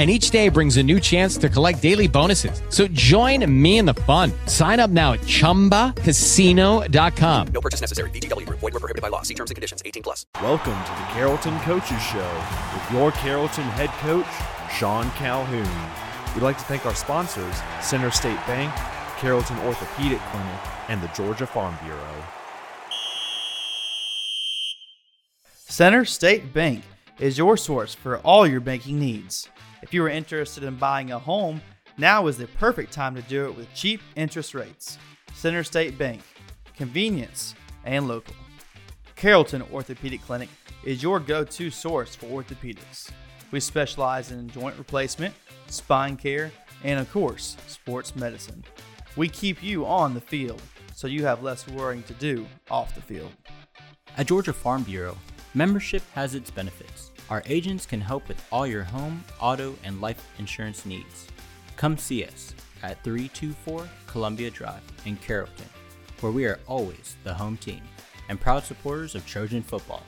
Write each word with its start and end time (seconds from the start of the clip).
and 0.00 0.10
each 0.10 0.30
day 0.30 0.48
brings 0.48 0.78
a 0.78 0.82
new 0.82 0.98
chance 0.98 1.36
to 1.36 1.50
collect 1.50 1.82
daily 1.82 2.08
bonuses. 2.08 2.62
So 2.70 2.88
join 2.88 3.44
me 3.62 3.76
in 3.76 3.84
the 3.84 3.92
fun. 3.92 4.32
Sign 4.46 4.80
up 4.80 4.88
now 4.88 5.12
at 5.12 5.20
ChumbaCasino.com. 5.20 7.46
No 7.48 7.60
purchase 7.60 7.82
necessary. 7.82 8.08
VGW. 8.08 8.48
Void 8.48 8.62
were 8.62 8.80
prohibited 8.80 9.02
by 9.02 9.08
law. 9.08 9.20
See 9.20 9.34
terms 9.34 9.50
and 9.50 9.56
conditions. 9.56 9.82
18 9.84 10.02
plus. 10.02 10.24
Welcome 10.36 10.82
to 10.84 10.90
the 10.90 11.06
Carrollton 11.12 11.60
Coaches 11.60 12.02
Show 12.02 12.42
with 12.72 12.90
your 12.90 13.12
Carrollton 13.12 13.64
head 13.64 13.90
coach, 14.00 14.24
Sean 14.74 15.10
Calhoun. 15.10 15.68
We'd 16.34 16.44
like 16.44 16.56
to 16.56 16.64
thank 16.64 16.86
our 16.86 16.94
sponsors, 16.94 17.60
Center 17.82 18.10
State 18.10 18.38
Bank, 18.46 18.74
Carrollton 19.18 19.58
Orthopedic 19.66 20.20
Clinic, 20.30 20.60
and 20.88 21.02
the 21.02 21.08
Georgia 21.08 21.46
Farm 21.46 21.76
Bureau. 21.84 22.24
Center 25.52 26.06
State 26.06 26.54
Bank 26.54 26.84
is 27.18 27.36
your 27.36 27.58
source 27.58 27.94
for 27.94 28.16
all 28.20 28.46
your 28.46 28.60
banking 28.60 28.98
needs. 28.98 29.50
If 29.82 29.94
you 29.94 30.04
are 30.04 30.10
interested 30.10 30.62
in 30.62 30.76
buying 30.76 31.12
a 31.12 31.18
home, 31.18 31.62
now 31.96 32.26
is 32.26 32.36
the 32.36 32.46
perfect 32.46 32.92
time 32.92 33.14
to 33.14 33.22
do 33.22 33.46
it 33.46 33.56
with 33.56 33.72
cheap 33.74 34.00
interest 34.14 34.54
rates. 34.54 34.98
Center 35.34 35.64
State 35.64 35.96
Bank, 35.96 36.22
convenience 36.76 37.54
and 37.84 38.06
local. 38.06 38.34
Carrollton 39.16 39.62
Orthopedic 39.72 40.22
Clinic 40.22 40.48
is 40.84 41.02
your 41.02 41.18
go 41.18 41.44
to 41.44 41.70
source 41.70 42.14
for 42.14 42.26
orthopedics. 42.26 43.10
We 43.50 43.60
specialize 43.60 44.30
in 44.32 44.48
joint 44.50 44.76
replacement, 44.76 45.34
spine 45.66 46.16
care, 46.16 46.52
and 46.84 47.00
of 47.00 47.10
course, 47.10 47.56
sports 47.66 48.14
medicine. 48.14 48.64
We 49.16 49.28
keep 49.28 49.62
you 49.62 49.86
on 49.86 50.14
the 50.14 50.20
field 50.20 50.62
so 50.94 51.06
you 51.06 51.24
have 51.24 51.42
less 51.42 51.66
worrying 51.68 52.02
to 52.04 52.14
do 52.14 52.46
off 52.70 52.94
the 52.94 53.00
field. 53.00 53.32
At 54.18 54.26
Georgia 54.26 54.52
Farm 54.52 54.82
Bureau, 54.82 55.16
membership 55.54 56.02
has 56.12 56.34
its 56.34 56.50
benefits. 56.50 56.99
Our 57.30 57.44
agents 57.46 57.86
can 57.86 58.00
help 58.00 58.26
with 58.26 58.44
all 58.50 58.66
your 58.66 58.82
home, 58.82 59.24
auto, 59.38 59.76
and 59.84 60.00
life 60.00 60.20
insurance 60.40 60.84
needs. 60.84 61.28
Come 61.76 61.96
see 61.96 62.24
us 62.24 62.52
at 62.82 63.02
324 63.04 63.88
Columbia 64.08 64.50
Drive 64.50 64.82
in 65.06 65.16
Carrollton, 65.16 65.68
where 66.20 66.32
we 66.32 66.44
are 66.46 66.58
always 66.66 67.16
the 67.22 67.32
home 67.32 67.56
team 67.56 67.82
and 68.28 68.40
proud 68.40 68.64
supporters 68.64 69.14
of 69.14 69.24
Trojan 69.26 69.62
football. 69.62 70.02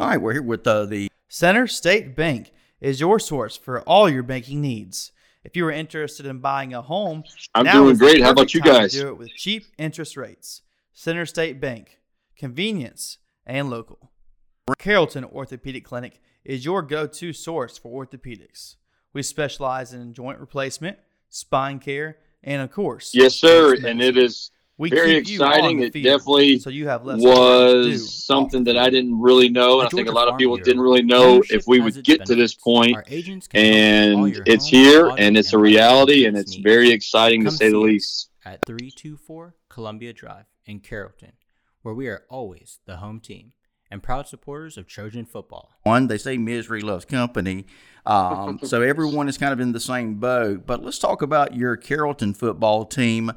All 0.00 0.08
right, 0.08 0.20
we're 0.20 0.34
here 0.34 0.42
with 0.42 0.66
uh, 0.66 0.84
the 0.84 1.08
Center 1.28 1.66
State 1.66 2.14
Bank 2.14 2.52
is 2.82 3.00
your 3.00 3.18
source 3.18 3.56
for 3.56 3.80
all 3.82 4.10
your 4.10 4.22
banking 4.22 4.60
needs. 4.60 5.12
If 5.44 5.56
you 5.56 5.64
are 5.66 5.72
interested 5.72 6.26
in 6.26 6.40
buying 6.40 6.74
a 6.74 6.82
home, 6.82 7.24
I'm 7.54 7.64
doing 7.64 7.96
great. 7.96 8.20
How 8.20 8.32
about 8.32 8.52
you 8.52 8.60
guys? 8.60 8.92
Do 8.92 9.08
it 9.08 9.18
with 9.18 9.30
cheap 9.30 9.64
interest 9.78 10.18
rates. 10.18 10.60
Center 10.92 11.24
State 11.24 11.58
Bank, 11.58 12.00
convenience 12.36 13.16
and 13.46 13.70
local. 13.70 14.11
Carrollton 14.78 15.24
Orthopedic 15.24 15.84
Clinic 15.84 16.20
is 16.44 16.64
your 16.64 16.82
go 16.82 17.06
to 17.06 17.32
source 17.32 17.78
for 17.78 18.04
orthopedics. 18.04 18.76
We 19.12 19.22
specialize 19.22 19.92
in 19.92 20.12
joint 20.12 20.38
replacement, 20.38 20.98
spine 21.28 21.78
care, 21.78 22.18
and 22.44 22.62
of 22.62 22.70
course, 22.70 23.12
yes, 23.14 23.34
sir. 23.34 23.74
And 23.74 24.00
it 24.00 24.16
is 24.16 24.50
we 24.78 24.88
very 24.88 25.16
exciting. 25.16 25.82
It 25.82 25.92
definitely 25.92 26.58
so 26.58 26.70
you 26.70 26.88
have 26.88 27.02
was 27.04 28.24
something 28.24 28.64
that 28.64 28.78
I 28.78 28.88
didn't 28.88 29.20
really 29.20 29.48
know, 29.48 29.80
and 29.80 29.86
I 29.86 29.90
think 29.90 30.08
a 30.08 30.12
lot 30.12 30.28
of 30.28 30.38
people 30.38 30.56
didn't 30.56 30.80
really 30.80 31.02
know 31.02 31.42
if 31.50 31.66
we 31.66 31.80
would 31.80 32.02
get 32.04 32.24
to 32.26 32.34
this 32.34 32.54
point. 32.54 32.96
And 33.52 34.42
it's 34.46 34.66
here, 34.66 35.12
and 35.18 35.36
it's 35.36 35.52
a 35.52 35.58
reality, 35.58 36.26
and 36.26 36.36
it's 36.36 36.54
very 36.54 36.90
exciting 36.90 37.44
to 37.44 37.50
say 37.50 37.70
the 37.70 37.78
least. 37.78 38.30
At 38.44 38.58
324 38.66 39.54
Columbia 39.68 40.12
Drive 40.12 40.46
in 40.66 40.80
Carrollton, 40.80 41.32
where 41.82 41.94
we 41.94 42.08
are 42.08 42.24
always 42.28 42.80
the 42.86 42.96
home 42.96 43.20
team 43.20 43.52
and 43.92 44.02
proud 44.02 44.26
supporters 44.26 44.78
of 44.78 44.86
Trojan 44.86 45.26
football. 45.26 45.70
One, 45.82 46.06
they 46.06 46.16
say 46.16 46.38
misery 46.38 46.80
loves 46.80 47.04
company. 47.04 47.66
Um, 48.06 48.58
so 48.64 48.80
everyone 48.80 49.28
is 49.28 49.36
kind 49.36 49.52
of 49.52 49.60
in 49.60 49.72
the 49.72 49.80
same 49.80 50.14
boat. 50.14 50.66
But 50.66 50.82
let's 50.82 50.98
talk 50.98 51.20
about 51.20 51.54
your 51.54 51.76
Carrollton 51.76 52.32
football 52.32 52.86
team 52.86 53.32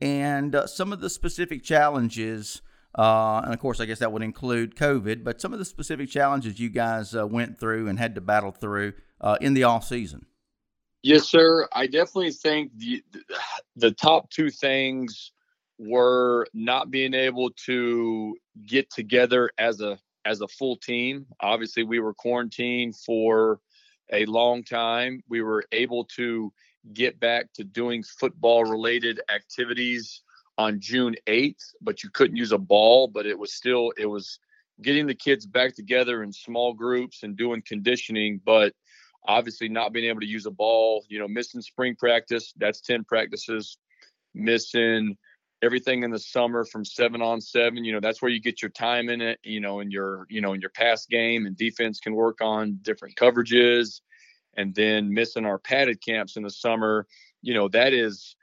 and 0.00 0.54
uh, 0.54 0.66
some 0.66 0.92
of 0.92 1.00
the 1.00 1.08
specific 1.08 1.64
challenges. 1.64 2.60
Uh, 2.96 3.40
and 3.44 3.54
of 3.54 3.58
course, 3.58 3.80
I 3.80 3.86
guess 3.86 3.98
that 4.00 4.12
would 4.12 4.22
include 4.22 4.76
COVID, 4.76 5.24
but 5.24 5.40
some 5.40 5.52
of 5.54 5.58
the 5.58 5.64
specific 5.64 6.10
challenges 6.10 6.60
you 6.60 6.68
guys 6.68 7.16
uh, 7.16 7.26
went 7.26 7.58
through 7.58 7.88
and 7.88 7.98
had 7.98 8.14
to 8.14 8.20
battle 8.20 8.52
through 8.52 8.92
uh, 9.22 9.38
in 9.40 9.54
the 9.54 9.64
off 9.64 9.84
season. 9.84 10.26
Yes, 11.02 11.24
sir. 11.24 11.66
I 11.72 11.86
definitely 11.86 12.32
think 12.32 12.72
the 12.76 13.02
the 13.76 13.90
top 13.90 14.30
two 14.30 14.50
things 14.50 15.32
were 15.78 16.46
not 16.54 16.90
being 16.90 17.14
able 17.14 17.50
to 17.66 18.36
get 18.66 18.90
together 18.90 19.50
as 19.58 19.80
a 19.80 19.98
as 20.24 20.40
a 20.40 20.48
full 20.48 20.76
team. 20.76 21.26
Obviously, 21.40 21.82
we 21.82 22.00
were 22.00 22.14
quarantined 22.14 22.96
for 22.96 23.60
a 24.12 24.24
long 24.26 24.62
time. 24.62 25.22
We 25.28 25.42
were 25.42 25.64
able 25.72 26.04
to 26.16 26.52
get 26.92 27.18
back 27.18 27.52
to 27.54 27.64
doing 27.64 28.02
football 28.02 28.64
related 28.64 29.20
activities 29.34 30.22
on 30.56 30.80
June 30.80 31.16
8th, 31.26 31.74
but 31.80 32.02
you 32.02 32.10
couldn't 32.10 32.36
use 32.36 32.52
a 32.52 32.58
ball, 32.58 33.08
but 33.08 33.26
it 33.26 33.38
was 33.38 33.52
still 33.52 33.92
it 33.96 34.06
was 34.06 34.38
getting 34.82 35.06
the 35.06 35.14
kids 35.14 35.46
back 35.46 35.74
together 35.74 36.22
in 36.22 36.32
small 36.32 36.72
groups 36.72 37.22
and 37.22 37.36
doing 37.36 37.62
conditioning, 37.66 38.40
but 38.44 38.72
obviously 39.26 39.68
not 39.68 39.92
being 39.92 40.06
able 40.06 40.20
to 40.20 40.26
use 40.26 40.46
a 40.46 40.50
ball, 40.50 41.04
you 41.08 41.18
know, 41.18 41.28
missing 41.28 41.60
spring 41.60 41.94
practice, 41.96 42.52
that's 42.56 42.80
10 42.80 43.04
practices, 43.04 43.78
missing 44.34 45.16
everything 45.64 46.02
in 46.02 46.10
the 46.10 46.18
summer 46.18 46.64
from 46.64 46.84
seven 46.84 47.22
on 47.22 47.40
seven. 47.40 47.84
You 47.84 47.92
know, 47.92 48.00
that's 48.00 48.20
where 48.20 48.30
you 48.30 48.40
get 48.40 48.62
your 48.62 48.70
time 48.70 49.08
in 49.08 49.20
it, 49.20 49.38
you 49.42 49.60
know, 49.60 49.80
in 49.80 49.90
your, 49.90 50.26
you 50.28 50.40
know, 50.40 50.52
in 50.52 50.60
your 50.60 50.70
pass 50.70 51.06
game 51.06 51.46
and 51.46 51.56
defense 51.56 51.98
can 51.98 52.14
work 52.14 52.40
on 52.40 52.78
different 52.82 53.16
coverages. 53.16 54.00
And 54.56 54.74
then 54.74 55.12
missing 55.12 55.44
our 55.44 55.58
padded 55.58 56.00
camps 56.04 56.36
in 56.36 56.44
the 56.44 56.50
summer, 56.50 57.06
you 57.42 57.54
know, 57.54 57.68
that 57.68 57.92
is 57.92 58.36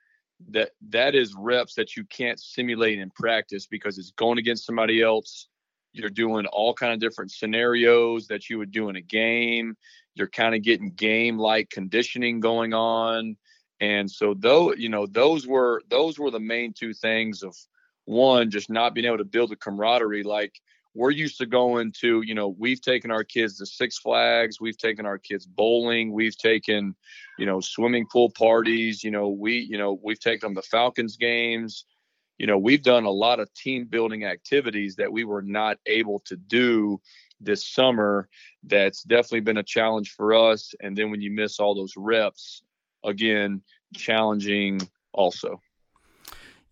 that 0.50 0.72
that 0.90 1.14
is 1.16 1.36
reps 1.38 1.76
that 1.76 1.96
you 1.96 2.04
can't 2.06 2.40
simulate 2.40 3.00
in 3.00 3.12
practice 3.12 3.68
because 3.68 3.98
it's 3.98 4.12
going 4.12 4.40
against 4.40 4.66
somebody 4.66 5.02
else. 5.02 5.48
You're 5.94 6.10
doing 6.10 6.46
all 6.48 6.74
kind 6.74 6.94
of 6.94 7.00
different 7.00 7.32
scenarios 7.32 8.28
that 8.28 8.50
you 8.50 8.58
would 8.58 8.72
do 8.72 8.90
in 8.90 8.96
a 8.96 9.02
game. 9.02 9.76
You're 10.16 10.30
kind 10.30 10.56
of 10.56 10.64
getting 10.64 10.92
game 10.92 11.38
like 11.38 11.70
conditioning 11.70 12.40
going 12.40 12.74
on 12.74 13.38
and 13.82 14.10
so 14.10 14.36
though 14.36 14.74
you 14.74 14.88
know 14.88 15.08
those 15.08 15.46
were 15.48 15.82
those 15.90 16.18
were 16.18 16.32
the 16.32 16.40
main 16.40 16.72
two 16.72 16.94
things 16.94 17.44
of 17.44 17.58
one 18.06 18.50
just 18.50 18.70
not 18.70 18.94
being 18.94 19.08
able 19.08 19.18
to 19.18 19.26
build 19.26 19.52
a 19.52 19.56
camaraderie. 19.56 20.24
Like 20.24 20.54
we're 20.94 21.12
used 21.12 21.40
to 21.40 21.46
going 21.48 21.92
to 22.00 22.22
you 22.22 22.36
know 22.36 22.56
we've 22.60 22.82
taken 22.82 23.12
our 23.12 23.24
kids 23.24 23.58
to 23.58 23.66
six 23.66 23.98
flags 23.98 24.62
we've 24.62 24.78
taken 24.78 25.06
our 25.06 25.18
kids 25.18 25.46
bowling 25.46 26.12
we've 26.12 26.38
taken 26.38 26.94
you 27.40 27.46
know 27.46 27.62
swimming 27.62 28.06
pool 28.12 28.30
parties 28.30 29.02
you 29.02 29.10
know 29.10 29.30
we 29.30 29.60
you 29.60 29.78
know 29.78 30.00
we've 30.04 30.20
taken 30.20 30.54
them 30.54 30.62
to 30.62 30.70
falcons 30.70 31.18
games. 31.18 31.86
You 32.38 32.48
know 32.48 32.58
we've 32.58 32.84
done 32.84 33.06
a 33.06 33.12
lot 33.12 33.40
of 33.40 33.54
team 33.54 33.86
building 33.86 34.26
activities 34.26 34.96
that 34.98 35.12
we 35.12 35.24
were 35.24 35.42
not 35.42 35.78
able 35.88 36.20
to 36.26 36.36
do 36.36 37.02
this 37.40 37.68
summer. 37.68 38.30
That's 38.64 39.02
definitely 39.02 39.42
been 39.42 39.58
a 39.58 39.64
challenge 39.64 40.12
for 40.12 40.34
us. 40.34 40.74
And 40.80 40.96
then 40.96 41.10
when 41.10 41.22
you 41.22 41.32
miss 41.32 41.60
all 41.60 41.74
those 41.74 41.94
reps 41.98 42.62
again 43.04 43.62
challenging 43.96 44.82
also. 45.14 45.62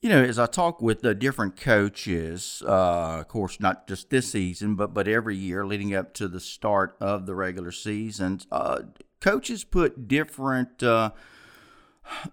You 0.02 0.08
know 0.08 0.24
as 0.24 0.40
i 0.40 0.46
talk 0.46 0.82
with 0.82 1.02
the 1.02 1.14
different 1.14 1.58
coaches 1.58 2.64
uh, 2.66 3.18
of 3.20 3.28
course 3.28 3.60
not 3.60 3.86
just 3.86 4.10
this 4.10 4.32
season 4.32 4.76
but 4.76 4.94
but 4.94 5.10
every 5.10 5.36
year 5.36 5.66
leading 5.66 5.94
up 5.94 6.14
to 6.14 6.30
the 6.30 6.40
start 6.40 6.96
of 7.02 7.26
the 7.26 7.36
regular 7.36 7.74
season 7.74 8.40
uh, 8.50 8.80
coaches 9.20 9.66
put 9.66 10.08
different 10.08 10.82
uh, 10.82 11.12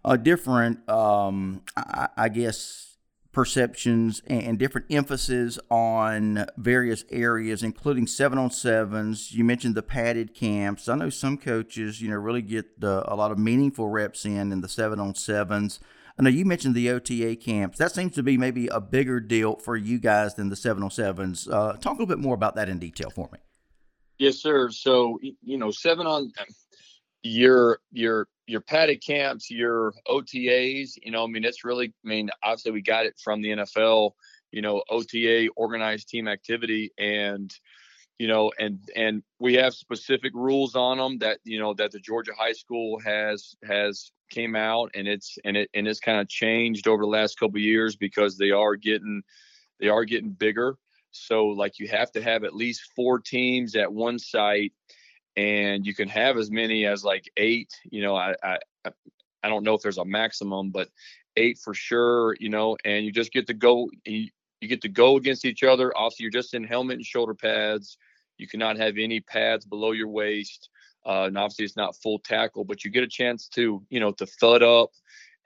a 0.04 0.16
different 0.16 0.88
um, 0.88 1.62
I, 1.76 2.08
I 2.16 2.28
guess 2.28 2.95
perceptions 3.36 4.22
and 4.28 4.58
different 4.58 4.86
emphasis 4.90 5.58
on 5.70 6.46
various 6.56 7.04
areas, 7.10 7.62
including 7.62 8.06
seven 8.06 8.38
on 8.38 8.50
sevens. 8.50 9.30
You 9.32 9.44
mentioned 9.44 9.74
the 9.74 9.82
padded 9.82 10.32
camps. 10.34 10.88
I 10.88 10.96
know 10.96 11.10
some 11.10 11.36
coaches, 11.36 12.00
you 12.00 12.08
know, 12.08 12.16
really 12.16 12.40
get 12.40 12.80
the, 12.80 13.04
a 13.06 13.14
lot 13.14 13.32
of 13.32 13.38
meaningful 13.38 13.90
reps 13.90 14.24
in 14.24 14.52
in 14.52 14.62
the 14.62 14.70
seven 14.70 14.98
on 14.98 15.14
sevens. 15.14 15.80
I 16.18 16.22
know 16.22 16.30
you 16.30 16.46
mentioned 16.46 16.74
the 16.74 16.88
OTA 16.88 17.36
camps. 17.36 17.76
That 17.76 17.92
seems 17.92 18.14
to 18.14 18.22
be 18.22 18.38
maybe 18.38 18.68
a 18.68 18.80
bigger 18.80 19.20
deal 19.20 19.56
for 19.56 19.76
you 19.76 19.98
guys 19.98 20.32
than 20.36 20.48
the 20.48 20.56
seven 20.56 20.82
on 20.82 20.90
sevens. 20.90 21.46
Uh, 21.46 21.74
talk 21.74 21.98
a 21.98 22.00
little 22.00 22.06
bit 22.06 22.18
more 22.18 22.34
about 22.34 22.54
that 22.54 22.70
in 22.70 22.78
detail 22.78 23.10
for 23.10 23.28
me. 23.34 23.38
Yes, 24.16 24.36
sir. 24.36 24.70
So 24.70 25.18
you 25.20 25.58
know, 25.58 25.70
seven 25.70 26.06
on 26.06 26.32
your 27.22 27.80
your 27.92 28.28
your 28.46 28.60
padded 28.60 29.02
camps, 29.04 29.50
your 29.50 29.92
OTAs, 30.08 30.92
you 31.02 31.10
know, 31.10 31.24
I 31.24 31.26
mean, 31.26 31.44
it's 31.44 31.64
really, 31.64 31.88
I 32.04 32.08
mean, 32.08 32.30
obviously 32.42 32.72
we 32.72 32.82
got 32.82 33.06
it 33.06 33.18
from 33.22 33.42
the 33.42 33.48
NFL, 33.48 34.12
you 34.52 34.62
know, 34.62 34.82
OTA, 34.88 35.48
organized 35.56 36.08
team 36.08 36.28
activity, 36.28 36.92
and 36.98 37.52
you 38.18 38.28
know, 38.28 38.50
and 38.58 38.78
and 38.94 39.22
we 39.38 39.54
have 39.54 39.74
specific 39.74 40.32
rules 40.34 40.74
on 40.74 40.96
them 40.96 41.18
that 41.18 41.38
you 41.44 41.58
know 41.58 41.74
that 41.74 41.92
the 41.92 41.98
Georgia 41.98 42.32
high 42.38 42.52
school 42.52 42.98
has 43.00 43.54
has 43.62 44.10
came 44.30 44.56
out, 44.56 44.90
and 44.94 45.06
it's 45.06 45.36
and 45.44 45.56
it 45.56 45.68
and 45.74 45.86
it's 45.86 46.00
kind 46.00 46.20
of 46.20 46.28
changed 46.28 46.88
over 46.88 47.02
the 47.02 47.08
last 47.08 47.38
couple 47.38 47.58
years 47.58 47.94
because 47.94 48.38
they 48.38 48.52
are 48.52 48.74
getting 48.74 49.22
they 49.80 49.88
are 49.88 50.04
getting 50.06 50.30
bigger. 50.30 50.78
So 51.10 51.48
like 51.48 51.78
you 51.78 51.88
have 51.88 52.10
to 52.12 52.22
have 52.22 52.44
at 52.44 52.54
least 52.54 52.90
four 52.94 53.18
teams 53.18 53.76
at 53.76 53.92
one 53.92 54.18
site 54.18 54.72
and 55.36 55.86
you 55.86 55.94
can 55.94 56.08
have 56.08 56.36
as 56.36 56.50
many 56.50 56.86
as 56.86 57.04
like 57.04 57.30
eight. 57.36 57.70
You 57.90 58.02
know, 58.02 58.16
I 58.16 58.34
I 58.42 58.58
I 59.42 59.48
don't 59.48 59.64
know 59.64 59.74
if 59.74 59.82
there's 59.82 59.98
a 59.98 60.04
maximum, 60.04 60.70
but 60.70 60.88
eight 61.36 61.58
for 61.58 61.74
sure. 61.74 62.36
You 62.40 62.48
know, 62.48 62.76
and 62.84 63.04
you 63.04 63.12
just 63.12 63.32
get 63.32 63.46
to 63.48 63.54
go. 63.54 63.90
You, 64.04 64.28
you 64.60 64.68
get 64.68 64.82
to 64.82 64.88
go 64.88 65.16
against 65.16 65.44
each 65.44 65.62
other. 65.62 65.94
Also, 65.96 66.16
you're 66.20 66.30
just 66.30 66.54
in 66.54 66.64
helmet 66.64 66.96
and 66.96 67.04
shoulder 67.04 67.34
pads. 67.34 67.98
You 68.38 68.48
cannot 68.48 68.76
have 68.78 68.96
any 68.98 69.20
pads 69.20 69.64
below 69.64 69.92
your 69.92 70.08
waist. 70.08 70.70
Uh, 71.04 71.24
and 71.26 71.38
obviously, 71.38 71.64
it's 71.64 71.76
not 71.76 71.96
full 71.96 72.18
tackle, 72.18 72.64
but 72.64 72.84
you 72.84 72.90
get 72.90 73.04
a 73.04 73.08
chance 73.08 73.48
to, 73.48 73.82
you 73.90 74.00
know, 74.00 74.10
to 74.12 74.26
thud 74.26 74.62
up, 74.62 74.90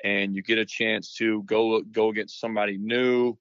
and 0.02 0.34
you 0.34 0.42
get 0.42 0.58
a 0.58 0.64
chance 0.64 1.14
to 1.14 1.42
go 1.42 1.82
go 1.82 2.08
against 2.08 2.40
somebody 2.40 2.78
new. 2.78 3.36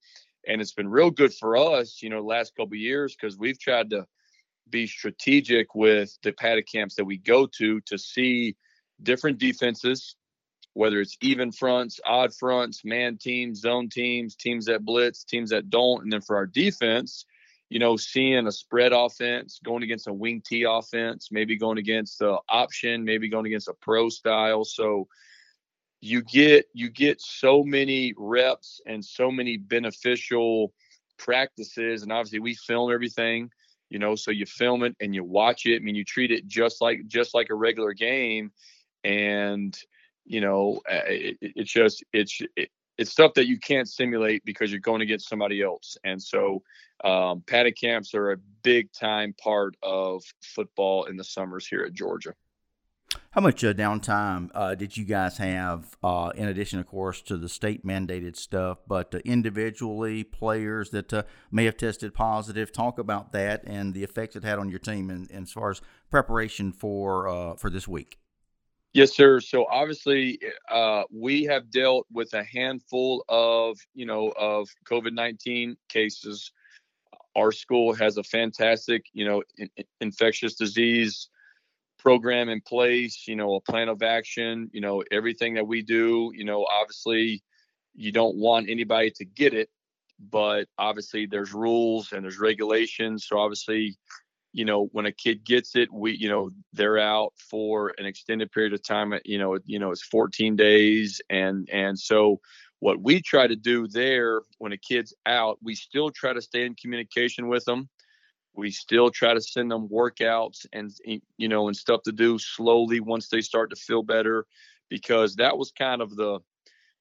And 0.47 0.61
it's 0.61 0.73
been 0.73 0.89
real 0.89 1.11
good 1.11 1.33
for 1.33 1.55
us, 1.55 2.01
you 2.01 2.09
know, 2.09 2.21
last 2.21 2.55
couple 2.55 2.75
years 2.75 3.15
because 3.15 3.37
we've 3.37 3.59
tried 3.59 3.91
to 3.91 4.07
be 4.69 4.87
strategic 4.87 5.75
with 5.75 6.17
the 6.23 6.31
padded 6.31 6.67
camps 6.71 6.95
that 6.95 7.05
we 7.05 7.17
go 7.17 7.47
to 7.57 7.81
to 7.81 7.97
see 7.97 8.55
different 9.01 9.37
defenses, 9.37 10.15
whether 10.73 10.99
it's 10.99 11.17
even 11.21 11.51
fronts, 11.51 11.99
odd 12.05 12.33
fronts, 12.33 12.83
man 12.83 13.17
teams, 13.17 13.61
zone 13.61 13.89
teams, 13.89 14.35
teams 14.35 14.65
that 14.65 14.85
blitz, 14.85 15.23
teams 15.23 15.49
that 15.49 15.69
don't. 15.69 16.03
And 16.03 16.11
then 16.11 16.21
for 16.21 16.35
our 16.35 16.45
defense, 16.45 17.25
you 17.69 17.79
know, 17.79 17.97
seeing 17.97 18.47
a 18.47 18.51
spread 18.51 18.93
offense, 18.93 19.59
going 19.63 19.83
against 19.83 20.07
a 20.07 20.13
wing 20.13 20.41
T 20.45 20.63
offense, 20.63 21.29
maybe 21.31 21.57
going 21.57 21.77
against 21.77 22.19
the 22.19 22.37
option, 22.49 23.05
maybe 23.05 23.29
going 23.29 23.45
against 23.45 23.67
a 23.67 23.73
pro 23.73 24.09
style. 24.09 24.65
So 24.65 25.07
you 26.01 26.21
get 26.23 26.65
you 26.73 26.89
get 26.89 27.21
so 27.21 27.63
many 27.63 28.13
reps 28.17 28.81
and 28.85 29.03
so 29.03 29.29
many 29.29 29.57
beneficial 29.57 30.73
practices 31.17 32.03
and 32.03 32.11
obviously 32.11 32.39
we 32.39 32.55
film 32.55 32.91
everything 32.91 33.51
you 33.89 33.99
know 33.99 34.15
so 34.15 34.31
you 34.31 34.45
film 34.45 34.83
it 34.83 34.95
and 34.99 35.13
you 35.13 35.23
watch 35.23 35.65
it. 35.65 35.77
I 35.77 35.79
mean 35.79 35.95
you 35.95 36.05
treat 36.05 36.31
it 36.31 36.47
just 36.47 36.81
like 36.81 37.07
just 37.07 37.33
like 37.33 37.49
a 37.49 37.55
regular 37.55 37.93
game. 37.93 38.51
And 39.03 39.77
you 40.25 40.41
know 40.41 40.81
it, 40.87 41.65
just 41.65 42.03
it's 42.13 42.41
it, 42.55 42.69
it's 42.97 43.11
stuff 43.11 43.33
that 43.35 43.47
you 43.47 43.57
can't 43.57 43.87
simulate 43.87 44.43
because 44.43 44.71
you're 44.71 44.81
going 44.81 45.01
against 45.01 45.29
somebody 45.29 45.61
else. 45.61 45.97
And 46.03 46.21
so 46.21 46.61
um, 47.03 47.41
padded 47.47 47.77
camps 47.79 48.13
are 48.13 48.31
a 48.31 48.37
big 48.61 48.91
time 48.91 49.33
part 49.41 49.75
of 49.81 50.21
football 50.41 51.05
in 51.05 51.15
the 51.15 51.23
summers 51.23 51.65
here 51.65 51.83
at 51.83 51.93
georgia 51.93 52.33
how 53.31 53.41
much 53.41 53.63
uh, 53.63 53.73
downtime 53.73 54.49
uh, 54.53 54.75
did 54.75 54.97
you 54.97 55.05
guys 55.05 55.37
have, 55.37 55.97
uh, 56.03 56.31
in 56.35 56.47
addition, 56.47 56.79
of 56.79 56.87
course, 56.87 57.21
to 57.23 57.37
the 57.37 57.49
state 57.49 57.85
mandated 57.85 58.35
stuff, 58.35 58.79
but 58.87 59.13
uh, 59.13 59.19
individually, 59.19 60.23
players 60.23 60.89
that 60.91 61.13
uh, 61.13 61.23
may 61.51 61.65
have 61.65 61.77
tested 61.77 62.13
positive? 62.13 62.71
Talk 62.71 62.97
about 62.97 63.31
that 63.33 63.63
and 63.65 63.93
the 63.93 64.03
effects 64.03 64.35
it 64.35 64.43
had 64.43 64.59
on 64.59 64.69
your 64.69 64.79
team, 64.79 65.09
and, 65.09 65.29
and 65.31 65.43
as 65.43 65.51
far 65.51 65.71
as 65.71 65.81
preparation 66.09 66.71
for 66.71 67.27
uh, 67.27 67.55
for 67.55 67.69
this 67.69 67.87
week. 67.87 68.19
Yes, 68.93 69.15
sir. 69.15 69.39
So 69.39 69.67
obviously, 69.69 70.39
we 71.11 71.43
have 71.43 71.69
dealt 71.69 72.07
with 72.11 72.33
a 72.33 72.43
handful 72.43 73.23
of 73.29 73.77
you 73.93 74.07
know 74.07 74.33
of 74.37 74.67
COVID 74.89 75.13
nineteen 75.13 75.77
cases. 75.87 76.51
Our 77.35 77.51
school 77.51 77.93
has 77.93 78.17
a 78.17 78.23
fantastic 78.23 79.05
you 79.13 79.25
know 79.25 79.43
in, 79.57 79.69
infectious 80.01 80.55
disease 80.55 81.29
program 81.99 82.49
in 82.49 82.61
place, 82.61 83.25
you 83.27 83.35
know, 83.35 83.55
a 83.55 83.61
plan 83.61 83.89
of 83.89 84.01
action, 84.01 84.69
you 84.73 84.81
know, 84.81 85.03
everything 85.11 85.55
that 85.55 85.67
we 85.67 85.81
do, 85.81 86.31
you 86.33 86.45
know, 86.45 86.65
obviously 86.65 87.43
you 87.93 88.11
don't 88.11 88.37
want 88.37 88.69
anybody 88.69 89.11
to 89.11 89.25
get 89.25 89.53
it, 89.53 89.69
but 90.19 90.67
obviously 90.77 91.25
there's 91.25 91.53
rules 91.53 92.11
and 92.11 92.23
there's 92.23 92.39
regulations. 92.39 93.25
So 93.27 93.37
obviously, 93.37 93.97
you 94.53 94.65
know, 94.65 94.87
when 94.93 95.05
a 95.05 95.11
kid 95.11 95.43
gets 95.43 95.75
it, 95.75 95.91
we, 95.91 96.15
you 96.15 96.29
know, 96.29 96.49
they're 96.73 96.97
out 96.97 97.33
for 97.37 97.93
an 97.97 98.05
extended 98.05 98.51
period 98.51 98.73
of 98.73 98.81
time. 98.81 99.13
You 99.25 99.37
know, 99.37 99.59
you 99.65 99.77
know, 99.77 99.91
it's 99.91 100.03
14 100.03 100.55
days, 100.55 101.21
and 101.29 101.69
and 101.71 101.99
so 101.99 102.39
what 102.79 102.99
we 102.99 103.21
try 103.21 103.45
to 103.45 103.55
do 103.55 103.87
there 103.87 104.41
when 104.57 104.71
a 104.71 104.77
kid's 104.77 105.13
out, 105.25 105.59
we 105.61 105.75
still 105.75 106.09
try 106.09 106.33
to 106.33 106.41
stay 106.41 106.65
in 106.65 106.75
communication 106.75 107.47
with 107.47 107.65
them 107.65 107.89
we 108.55 108.71
still 108.71 109.09
try 109.09 109.33
to 109.33 109.41
send 109.41 109.71
them 109.71 109.87
workouts 109.87 110.65
and 110.73 110.91
you 111.37 111.47
know 111.47 111.67
and 111.67 111.77
stuff 111.77 112.01
to 112.03 112.11
do 112.11 112.37
slowly 112.39 112.99
once 112.99 113.29
they 113.29 113.41
start 113.41 113.69
to 113.69 113.75
feel 113.75 114.03
better 114.03 114.45
because 114.89 115.35
that 115.35 115.57
was 115.57 115.71
kind 115.71 116.01
of 116.01 116.15
the 116.15 116.39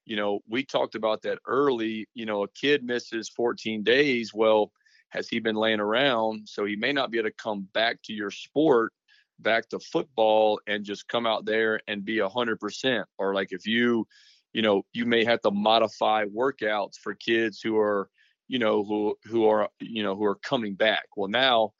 you 0.05 0.17
know 0.17 0.41
we 0.49 0.65
talked 0.65 0.95
about 0.95 1.23
that 1.23 1.39
early 1.47 2.07
you 2.15 2.27
know 2.27 2.43
a 2.45 2.49
kid 2.49 2.85
misses 2.85 3.29
14 3.29 3.83
days 3.83 4.33
well 4.35 4.71
has 5.11 5.29
he 5.29 5.39
been 5.39 5.57
laying 5.57 5.81
around? 5.81 6.49
So 6.49 6.65
he 6.65 6.77
may 6.77 6.93
not 6.93 7.11
be 7.11 7.19
able 7.19 7.31
to 7.31 7.35
come 7.35 7.67
back 7.73 8.03
to 8.05 8.13
your 8.13 8.31
sport 8.31 8.93
back 9.41 9.69
to 9.69 9.79
football 9.79 10.61
and 10.67 10.85
just 10.85 11.07
come 11.07 11.25
out 11.25 11.45
there 11.45 11.81
and 11.87 12.05
be 12.05 12.19
a 12.19 12.29
hundred 12.29 12.59
percent. 12.59 13.07
Or 13.19 13.35
like 13.35 13.53
if 13.53 13.67
you 13.67 14.07
you 14.53 14.63
know 14.63 14.83
you 14.93 15.07
may 15.07 15.25
have 15.25 15.41
to 15.43 15.51
modify 15.51 16.25
workouts 16.25 16.97
for 16.97 17.15
kids 17.15 17.61
who 17.63 17.79
are 17.79 18.09
you 18.49 18.59
know, 18.59 18.83
who 18.85 19.17
who 19.25 19.47
are 19.47 19.69
you 19.81 20.03
know 20.03 20.17
who 20.17 20.25
are 20.25 20.37
coming 20.37 20.75
back. 20.75 21.05
Well, 21.17 21.29
now 21.29 21.73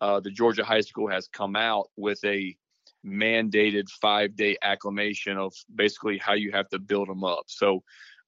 uh, 0.00 0.20
the 0.20 0.30
Georgia 0.30 0.64
high 0.64 0.80
school 0.80 1.08
has 1.08 1.28
come 1.28 1.56
out 1.56 1.88
with 1.96 2.22
a 2.24 2.56
mandated 3.04 3.88
five 3.88 4.36
day 4.36 4.56
acclimation 4.62 5.38
of 5.38 5.54
basically 5.74 6.18
how 6.18 6.34
you 6.34 6.52
have 6.52 6.68
to 6.70 6.78
build 6.78 7.08
them 7.08 7.24
up. 7.24 7.44
So, 7.46 7.82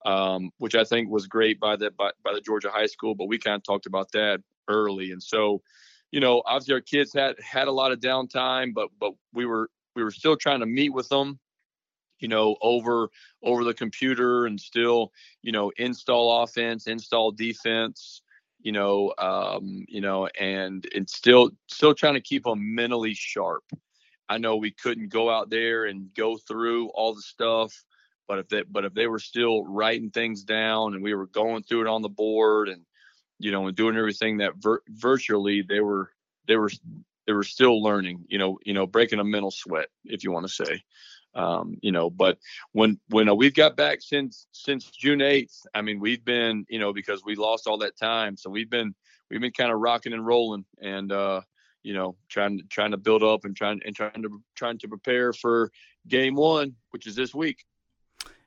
um, 0.06 0.50
which 0.58 0.76
I 0.76 0.84
think 0.84 1.10
was 1.10 1.26
great 1.26 1.58
by 1.60 1.76
the 1.76 1.90
by, 1.90 2.12
by 2.24 2.32
the 2.32 2.40
Georgia 2.40 2.70
high 2.70 2.86
school, 2.86 3.14
but 3.14 3.28
we 3.28 3.38
kind 3.38 3.56
of 3.56 3.64
talked 3.64 3.86
about 3.86 4.10
that 4.12 4.40
early, 4.68 5.10
and 5.10 5.22
so 5.22 5.60
you 6.10 6.20
know, 6.20 6.42
obviously 6.46 6.74
our 6.74 6.80
kids 6.80 7.12
had 7.12 7.36
had 7.40 7.68
a 7.68 7.72
lot 7.72 7.92
of 7.92 8.00
downtime, 8.00 8.72
but 8.72 8.88
but 8.98 9.12
we 9.34 9.44
were 9.44 9.68
we 9.94 10.02
were 10.02 10.10
still 10.10 10.36
trying 10.36 10.60
to 10.60 10.66
meet 10.66 10.90
with 10.90 11.08
them 11.08 11.38
you 12.20 12.28
know 12.28 12.56
over 12.62 13.10
over 13.42 13.64
the 13.64 13.74
computer 13.74 14.46
and 14.46 14.60
still 14.60 15.12
you 15.42 15.52
know 15.52 15.72
install 15.76 16.42
offense 16.42 16.86
install 16.86 17.30
defense 17.30 18.22
you 18.60 18.72
know 18.72 19.12
um 19.18 19.84
you 19.88 20.00
know 20.00 20.26
and 20.38 20.86
and 20.94 21.08
still 21.08 21.50
still 21.68 21.94
trying 21.94 22.14
to 22.14 22.20
keep 22.20 22.44
them 22.44 22.74
mentally 22.74 23.14
sharp. 23.14 23.64
I 24.30 24.36
know 24.38 24.56
we 24.56 24.72
couldn't 24.72 25.08
go 25.08 25.30
out 25.30 25.48
there 25.48 25.86
and 25.86 26.12
go 26.14 26.36
through 26.36 26.88
all 26.90 27.14
the 27.14 27.22
stuff 27.22 27.84
but 28.28 28.38
if 28.38 28.48
they 28.48 28.62
but 28.70 28.84
if 28.84 28.94
they 28.94 29.06
were 29.06 29.18
still 29.18 29.64
writing 29.64 30.10
things 30.10 30.44
down 30.44 30.94
and 30.94 31.02
we 31.02 31.14
were 31.14 31.26
going 31.26 31.62
through 31.62 31.80
it 31.80 31.88
on 31.88 32.02
the 32.02 32.08
board 32.08 32.68
and 32.68 32.82
you 33.38 33.50
know 33.50 33.66
and 33.66 33.76
doing 33.76 33.96
everything 33.96 34.38
that 34.38 34.52
vir- 34.56 34.82
virtually 34.88 35.62
they 35.62 35.80
were 35.80 36.10
they 36.46 36.56
were 36.56 36.70
they 37.26 37.32
were 37.32 37.42
still 37.42 37.82
learning 37.82 38.24
you 38.28 38.38
know 38.38 38.58
you 38.64 38.74
know 38.74 38.86
breaking 38.86 39.18
a 39.18 39.24
mental 39.24 39.50
sweat 39.50 39.88
if 40.04 40.22
you 40.22 40.30
want 40.30 40.46
to 40.46 40.52
say 40.52 40.82
um, 41.38 41.78
you 41.80 41.92
know 41.92 42.10
but 42.10 42.36
when 42.72 42.98
when 43.08 43.28
uh, 43.28 43.34
we've 43.34 43.54
got 43.54 43.76
back 43.76 44.02
since 44.02 44.46
since 44.52 44.90
june 44.90 45.20
8th 45.20 45.62
i 45.74 45.80
mean 45.80 46.00
we've 46.00 46.24
been 46.24 46.66
you 46.68 46.78
know 46.78 46.92
because 46.92 47.22
we 47.24 47.34
lost 47.34 47.66
all 47.66 47.78
that 47.78 47.96
time. 47.96 48.36
So 48.36 48.50
we've 48.50 48.70
been 48.70 48.94
we've 49.30 49.40
been 49.40 49.52
kind 49.52 49.72
of 49.72 49.78
rocking 49.78 50.12
and 50.12 50.26
rolling 50.26 50.64
and 50.80 51.12
uh 51.12 51.40
you 51.82 51.94
know 51.94 52.16
trying 52.28 52.60
trying 52.68 52.90
to 52.90 52.96
build 52.96 53.22
up 53.22 53.44
and 53.44 53.56
trying 53.56 53.80
and 53.84 53.94
trying 53.94 54.22
to 54.22 54.42
trying 54.54 54.78
to 54.78 54.88
prepare 54.88 55.32
for 55.32 55.70
game 56.06 56.34
one 56.34 56.74
which 56.90 57.06
is 57.06 57.14
this 57.14 57.34
week. 57.34 57.64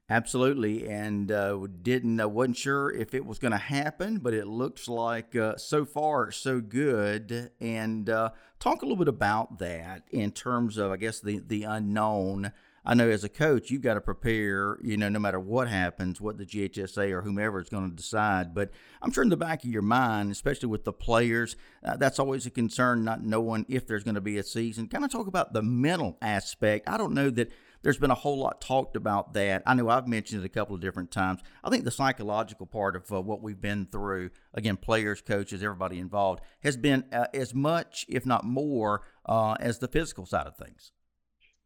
Absolutely, 0.10 0.90
and 0.90 1.32
uh, 1.32 1.58
didn't 1.82 2.20
uh, 2.20 2.28
wasn't 2.28 2.58
sure 2.58 2.92
if 2.92 3.14
it 3.14 3.26
was 3.26 3.40
going 3.40 3.54
to 3.54 3.58
happen, 3.58 4.18
but 4.18 4.34
it 4.34 4.46
looks 4.46 4.90
like 4.90 5.38
uh, 5.38 5.56
so 5.56 5.86
far 5.86 6.34
so 6.34 6.60
good. 6.60 7.52
And 7.62 8.10
uh, 8.10 8.32
talk 8.60 8.82
a 8.82 8.86
little 8.86 8.98
bit 8.98 9.08
about 9.08 9.60
that 9.60 10.04
in 10.12 10.32
terms 10.32 10.78
of, 10.78 10.92
I 10.92 10.98
guess, 10.98 11.22
the 11.22 11.40
the 11.40 11.64
unknown 11.64 12.52
I 12.84 12.96
know 12.96 13.10
as 13.10 13.24
a 13.24 13.30
coach, 13.30 13.70
you've 13.70 13.84
got 13.84 13.94
to 13.94 14.02
prepare, 14.02 14.80
you 14.82 14.98
know, 14.98 15.08
no 15.08 15.20
matter 15.20 15.40
what 15.40 15.68
happens, 15.68 16.20
what 16.20 16.40
the 16.40 16.46
GHSA 16.46 17.12
or 17.12 17.22
whomever 17.22 17.62
is 17.62 17.70
going 17.70 17.88
to 17.88 17.96
decide. 17.96 18.56
But 18.56 18.72
I'm 19.04 19.12
sure 19.12 19.24
in 19.24 19.30
the 19.30 19.38
back 19.38 19.64
of 19.64 19.70
your 19.70 19.84
mind, 19.84 20.32
especially 20.32 20.70
with 20.70 20.84
the 20.84 20.94
players, 20.94 21.56
uh, 21.86 21.98
that's 21.98 22.18
always 22.18 22.48
a 22.48 22.50
concern, 22.50 23.04
not 23.04 23.24
knowing 23.24 23.68
if 23.70 23.86
there's 23.86 24.04
going 24.04 24.16
to 24.16 24.22
be 24.22 24.40
a 24.40 24.44
season. 24.44 24.88
Kind 24.88 25.06
of 25.06 25.12
talk 25.12 25.28
about 25.28 25.54
the 25.54 25.62
mental 25.62 26.18
aspect. 26.24 26.90
I 26.90 26.98
don't 26.98 27.14
know 27.14 27.30
that 27.30 27.52
there's 27.84 28.00
been 28.00 28.12
a 28.12 28.16
whole 28.16 28.40
lot 28.40 28.62
talked 28.62 28.96
about 28.96 29.34
that. 29.34 29.62
I 29.68 29.76
know 29.76 29.90
I've 29.90 30.08
mentioned 30.08 30.42
it 30.42 30.46
a 30.46 30.50
couple 30.50 30.74
of 30.74 30.82
different 30.82 31.12
times. 31.12 31.42
I 31.64 31.70
think 31.70 31.84
the 31.84 31.92
psychological 31.92 32.66
part 32.66 32.96
of 32.96 33.12
uh, 33.12 33.22
what 33.22 33.44
we've 33.44 33.62
been 33.62 33.88
through, 33.92 34.32
again, 34.56 34.78
players, 34.78 35.22
coaches, 35.22 35.62
everybody 35.62 36.00
involved, 36.00 36.42
has 36.64 36.78
been 36.78 37.06
uh, 37.14 37.26
as 37.32 37.54
much, 37.54 38.08
if 38.10 38.26
not 38.26 38.44
more, 38.44 39.04
uh, 39.28 39.56
as 39.60 39.78
the 39.78 39.88
physical 39.88 40.26
side 40.26 40.48
of 40.48 40.58
things 40.58 40.94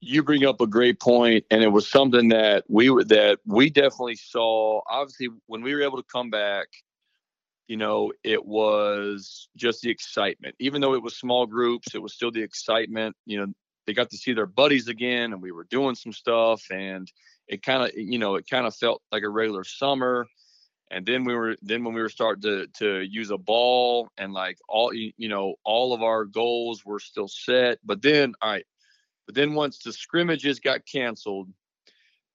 you 0.02 0.24
bring 0.24 0.46
up 0.46 0.62
a 0.62 0.68
great 0.68 1.00
point, 1.00 1.46
and 1.50 1.64
it 1.64 1.70
was 1.70 1.88
something 1.88 2.30
that 2.30 2.66
we 2.68 2.88
that 2.88 3.40
we 3.46 3.70
definitely 3.70 4.16
saw. 4.16 4.82
Obviously, 4.88 5.30
when 5.48 5.62
we 5.62 5.74
were 5.74 5.82
able 5.82 5.98
to 5.98 6.08
come 6.12 6.30
back, 6.30 6.68
you 7.68 7.78
know, 7.78 8.12
it 8.24 8.46
was 8.46 9.50
just 9.56 9.82
the 9.82 9.90
excitement. 9.90 10.56
Even 10.60 10.82
though 10.82 10.94
it 10.94 11.02
was 11.02 11.18
small 11.18 11.46
groups, 11.46 11.96
it 11.96 12.02
was 12.02 12.14
still 12.14 12.32
the 12.32 12.44
excitement. 12.44 13.16
You 13.25 13.40
know, 13.40 13.54
they 13.88 13.94
got 13.94 14.10
to 14.12 14.18
see 14.18 14.34
their 14.34 14.46
buddies 14.46 14.88
again, 14.88 15.34
and 15.34 15.42
we 15.42 15.52
were 15.52 15.66
doing 15.66 15.96
some 15.96 16.14
stuff, 16.14 16.64
and 16.72 17.12
it 17.48 17.64
kind 17.64 17.84
of, 17.84 17.92
you 17.96 18.20
know, 18.20 18.36
it 18.36 18.50
kind 18.50 18.68
of 18.68 18.75
felt 18.75 19.02
like 19.12 19.24
a 19.24 19.30
regular 19.30 19.64
summer. 19.64 20.28
And 20.92 21.04
then 21.04 21.24
we 21.24 21.34
were, 21.34 21.56
then 21.64 21.84
when 21.84 21.96
we 21.96 22.02
were 22.02 22.10
starting 22.10 22.44
to 22.44 22.68
to 22.78 23.02
use 23.02 23.32
a 23.32 23.38
ball, 23.38 24.10
and 24.18 24.34
like 24.34 24.60
all, 24.70 24.94
you 24.94 25.14
know, 25.30 25.56
all 25.64 25.94
of 25.94 26.04
our 26.04 26.25
goals 26.25 26.86
were 26.86 27.00
still 27.00 27.28
set. 27.28 27.80
But 27.84 28.04
then, 28.04 28.36
all 28.42 28.52
right, 28.52 28.66
but 29.25 29.36
then 29.36 29.53
once 29.53 29.79
the 29.79 29.94
scrimmages 29.94 30.60
got 30.60 30.86
canceled, 30.86 31.50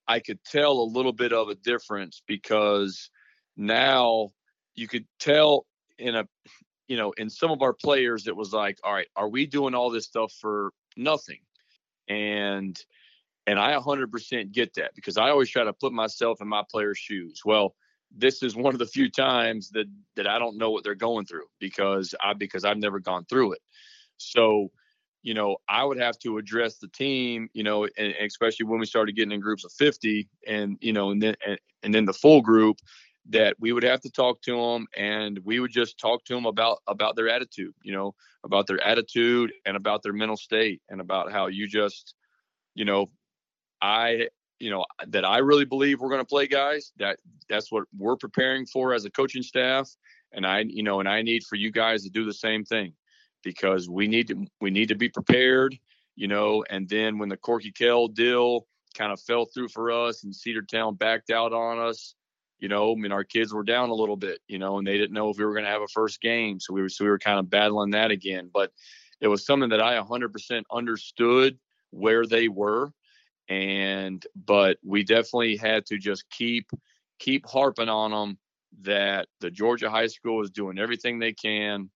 I 0.09 0.21
could 0.21 0.43
tell 0.45 0.73
a 0.73 0.93
little 0.93 1.13
bit 1.13 1.33
of 1.33 1.49
a 1.49 1.55
difference 1.55 2.23
because 2.27 3.11
now 3.57 4.31
you 4.75 4.89
could 4.89 5.07
tell 5.19 5.67
in 5.99 6.17
a 6.17 6.27
you 6.89 6.97
know 6.97 7.13
in 7.13 7.31
some 7.31 7.51
of 7.51 7.63
our 7.63 7.73
players 7.73 8.27
it 8.27 8.35
was 8.35 8.53
like 8.53 8.79
all 8.83 8.93
right 8.93 9.07
are 9.15 9.29
we 9.29 9.47
doing 9.47 9.75
all 9.75 9.91
this 9.91 10.07
stuff 10.07 10.33
for 10.41 10.73
nothing? 10.97 11.39
And 12.09 12.77
and 13.47 13.59
i 13.59 13.73
100% 13.75 14.53
get 14.53 14.75
that 14.75 14.95
because 14.95 15.17
i 15.17 15.31
always 15.31 15.49
try 15.49 15.65
to 15.65 15.73
put 15.73 15.93
myself 15.93 16.41
in 16.41 16.49
my 16.49 16.65
players 16.71 16.99
shoes. 16.99 17.43
Well 17.45 17.75
this 18.17 18.43
is 18.43 18.57
one 18.57 18.75
of 18.75 18.81
the 18.81 18.87
few 18.87 19.09
times 19.09 19.71
that 19.71 19.87
that 20.17 20.27
i 20.27 20.41
don't 20.41 20.59
know 20.59 20.71
what 20.71 20.83
they're 20.83 20.97
going 20.97 21.27
through 21.27 21.47
because 21.61 22.15
i 22.21 22.33
because 22.35 22.65
i've 22.65 22.79
never 22.79 22.99
gone 22.99 23.25
through 23.27 23.53
it. 23.53 23.61
So 24.17 24.71
you 25.23 25.35
know, 25.35 25.57
I 25.69 25.85
would 25.85 25.99
have 25.99 26.19
to 26.21 26.39
address 26.39 26.79
the 26.79 26.89
team, 26.89 27.49
you 27.53 27.63
know, 27.63 27.87
and, 27.99 28.15
especially 28.21 28.67
when 28.67 28.81
we 28.81 28.87
started 28.87 29.17
getting 29.17 29.33
in 29.33 29.41
groups 29.41 29.65
of 29.65 29.73
50 29.73 30.29
and, 30.47 30.79
you 30.81 30.93
know, 30.93 31.11
and 31.11 31.23
then, 31.23 31.35
and, 31.47 31.59
and 31.83 31.95
then 31.95 32.05
the 32.05 32.13
full 32.13 32.41
group 32.41 32.79
that 33.29 33.55
we 33.61 33.73
would 33.73 33.83
have 33.83 34.01
to 34.01 34.11
talk 34.11 34.41
to 34.43 34.57
them 34.57 34.87
and 34.97 35.39
we 35.45 35.61
would 35.61 35.71
just 35.71 35.99
talk 35.99 36.25
to 36.25 36.35
them 36.35 36.47
about, 36.47 36.79
about 36.87 37.17
their 37.17 37.29
attitude, 37.29 37.75
you 37.83 37.93
know, 37.93 38.15
about 38.45 38.67
their 38.67 38.83
attitude 38.83 39.53
and 39.67 39.77
about 39.77 40.03
their 40.03 40.15
mental 40.15 40.37
state 40.37 40.81
and 40.89 41.01
about 41.01 41.31
how 41.31 41.47
you 41.47 41.69
just, 41.69 42.15
you 42.75 42.87
know, 42.87 43.11
I, 43.83 44.29
you 44.59 44.71
know, 44.71 44.85
that 45.09 45.25
I 45.25 45.39
really 45.39 45.67
believe 45.67 46.01
we're 46.01 46.09
going 46.09 46.21
to 46.21 46.27
play 46.27 46.47
guys 46.47 46.93
that 46.99 47.19
that's 47.49 47.71
what 47.71 47.85
we're 47.97 48.17
preparing 48.17 48.67
for 48.67 48.95
as 48.95 49.05
a 49.05 49.11
coaching 49.11 49.43
staff. 49.43 49.91
And 50.33 50.47
I, 50.47 50.61
you 50.61 50.83
know, 50.83 51.01
and 51.01 51.09
I 51.09 51.23
need 51.23 51.45
for 51.45 51.57
you 51.57 51.71
guys 51.71 52.05
to 52.05 52.11
do 52.11 52.25
the 52.25 52.35
same 52.35 52.65
thing 52.65 52.95
because 53.43 53.89
we 53.89 54.07
need 54.07 54.29
to 54.29 54.47
we 54.61 54.71
need 54.71 54.89
to 54.89 54.95
be 54.95 55.09
prepared, 55.09 55.79
you 56.17 56.29
know. 56.29 56.65
And 56.71 56.89
then 56.89 57.19
when 57.19 57.29
the 57.29 57.37
Corky 57.37 57.73
Kell 57.73 58.09
deal 58.09 58.67
kind 58.95 59.13
of 59.13 59.21
fell 59.21 59.47
through 59.47 59.69
for 59.69 59.91
us 59.91 60.25
and 60.25 60.33
Cedartown 60.33 60.99
backed 60.99 61.31
out 61.31 61.53
on 61.53 61.79
us, 61.79 62.15
you 62.59 62.69
know, 62.69 62.93
I 62.93 62.95
mean 62.95 63.13
our 63.13 63.25
kids 63.25 63.53
were 63.53 63.65
down 63.65 63.91
a 63.91 63.95
little 63.95 64.17
bit, 64.17 64.41
you 64.49 64.59
know, 64.59 64.79
and 64.79 64.87
they 64.87 64.99
didn't 64.99 65.15
know 65.15 65.31
if 65.31 65.39
we 65.39 65.45
were 65.45 65.55
going 65.55 65.65
to 65.65 65.71
have 65.71 65.83
a 65.83 65.89
first 65.89 66.21
game, 66.21 66.61
so 66.61 66.75
we 66.75 66.83
were 66.83 66.89
so 66.89 67.05
we 67.05 67.11
were 67.11 67.19
kind 67.19 67.39
of 67.39 67.51
battling 67.51 67.91
that 67.91 68.11
again. 68.11 68.51
But 68.53 68.73
it 69.21 69.29
was 69.29 69.45
something 69.45 69.71
that 69.71 69.83
I 69.83 70.01
100% 70.01 70.63
understood 70.71 71.59
where 71.91 72.27
they 72.27 72.49
were, 72.49 72.93
and 73.49 74.25
but 74.35 74.79
we 74.85 75.05
definitely 75.05 75.57
had 75.57 75.87
to 75.87 75.99
just 75.99 76.29
keep 76.31 76.71
keep 77.19 77.47
harping 77.47 77.89
on 77.89 78.11
them 78.11 78.39
that 78.83 79.29
the 79.41 79.51
Georgia 79.51 79.91
high 79.91 80.07
school 80.07 80.43
is 80.43 80.51
doing 80.51 80.79
everything 80.79 81.19
they 81.19 81.33
can 81.33 81.91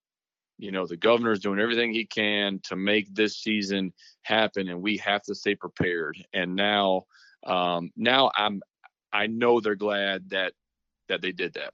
you 0.59 0.71
know 0.71 0.87
the 0.87 0.97
governor 0.97 1.33
is 1.33 1.41
doing 1.41 1.59
everything 1.59 1.93
he 1.93 2.05
can 2.05 2.61
to 2.63 2.77
make 2.77 3.13
this 3.15 3.39
season 3.39 3.93
happen 4.23 4.69
and 4.69 4.81
we 4.81 4.97
have 4.97 5.23
to 5.23 5.35
stay 5.35 5.55
prepared 5.55 6.17
and 6.33 6.55
now 6.55 7.05
um 7.47 7.91
now 7.97 8.31
i'm 8.37 8.61
i 9.13 9.27
know 9.27 9.61
they're 9.61 9.75
glad 9.75 10.29
that 10.31 10.53
that 11.09 11.21
they 11.21 11.33
did 11.33 11.55
that 11.55 11.73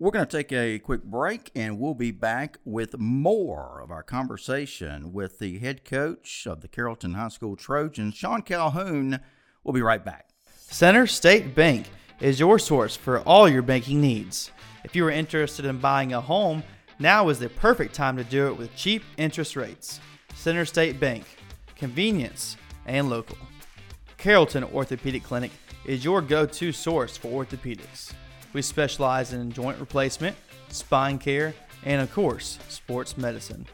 we're 0.00 0.12
going 0.12 0.26
to 0.26 0.36
take 0.36 0.52
a 0.52 0.78
quick 0.78 1.02
break 1.02 1.50
and 1.56 1.80
we'll 1.80 1.92
be 1.92 2.12
back 2.12 2.58
with 2.64 2.96
more 2.98 3.80
of 3.80 3.90
our 3.90 4.04
conversation 4.04 5.12
with 5.12 5.40
the 5.40 5.58
head 5.58 5.84
coach 5.84 6.46
of 6.46 6.60
the 6.60 6.68
Carrollton 6.68 7.14
High 7.14 7.26
School 7.26 7.56
Trojans, 7.56 8.14
Sean 8.14 8.42
Calhoun. 8.42 9.18
We'll 9.64 9.72
be 9.72 9.82
right 9.82 10.04
back. 10.04 10.28
Center 10.54 11.08
State 11.08 11.52
Bank 11.56 11.88
is 12.20 12.38
your 12.38 12.60
source 12.60 12.94
for 12.94 13.22
all 13.22 13.48
your 13.48 13.62
banking 13.62 14.00
needs. 14.00 14.52
If 14.84 14.94
you 14.94 15.04
are 15.04 15.10
interested 15.10 15.64
in 15.64 15.78
buying 15.78 16.12
a 16.12 16.20
home, 16.20 16.62
now 16.98 17.28
is 17.28 17.38
the 17.38 17.48
perfect 17.48 17.94
time 17.94 18.16
to 18.16 18.24
do 18.24 18.48
it 18.48 18.56
with 18.56 18.74
cheap 18.74 19.02
interest 19.16 19.56
rates. 19.56 20.00
Center 20.34 20.64
State 20.64 20.98
Bank, 20.98 21.24
convenience, 21.76 22.56
and 22.86 23.08
local. 23.08 23.38
Carrollton 24.16 24.64
Orthopedic 24.64 25.22
Clinic 25.22 25.52
is 25.84 26.04
your 26.04 26.20
go 26.20 26.46
to 26.46 26.72
source 26.72 27.16
for 27.16 27.44
orthopedics. 27.44 28.12
We 28.52 28.62
specialize 28.62 29.32
in 29.32 29.52
joint 29.52 29.78
replacement, 29.78 30.36
spine 30.68 31.18
care, 31.18 31.54
and 31.84 32.00
of 32.00 32.12
course, 32.12 32.58
sports 32.68 33.16
medicine. 33.16 33.66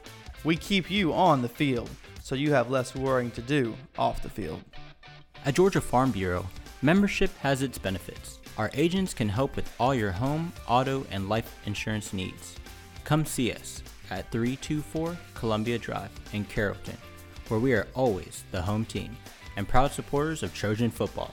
We 0.44 0.56
keep 0.56 0.90
you 0.90 1.14
on 1.14 1.42
the 1.42 1.48
field 1.48 1.88
so 2.22 2.34
you 2.34 2.52
have 2.52 2.70
less 2.70 2.94
worrying 2.94 3.30
to 3.32 3.42
do 3.42 3.74
off 3.98 4.22
the 4.22 4.28
field. 4.28 4.62
At 5.44 5.54
Georgia 5.54 5.80
Farm 5.80 6.10
Bureau, 6.10 6.46
membership 6.82 7.36
has 7.38 7.62
its 7.62 7.78
benefits. 7.78 8.38
Our 8.56 8.70
agents 8.74 9.14
can 9.14 9.28
help 9.28 9.56
with 9.56 9.72
all 9.80 9.94
your 9.94 10.12
home, 10.12 10.52
auto, 10.68 11.06
and 11.10 11.28
life 11.28 11.58
insurance 11.66 12.12
needs. 12.12 12.56
Come 13.04 13.26
see 13.26 13.52
us 13.52 13.82
at 14.10 14.30
324 14.32 15.16
Columbia 15.34 15.78
Drive 15.78 16.10
in 16.32 16.46
Carrollton, 16.46 16.96
where 17.48 17.60
we 17.60 17.74
are 17.74 17.86
always 17.94 18.44
the 18.50 18.62
home 18.62 18.86
team 18.86 19.14
and 19.56 19.68
proud 19.68 19.92
supporters 19.92 20.42
of 20.42 20.54
Trojan 20.54 20.90
football. 20.90 21.30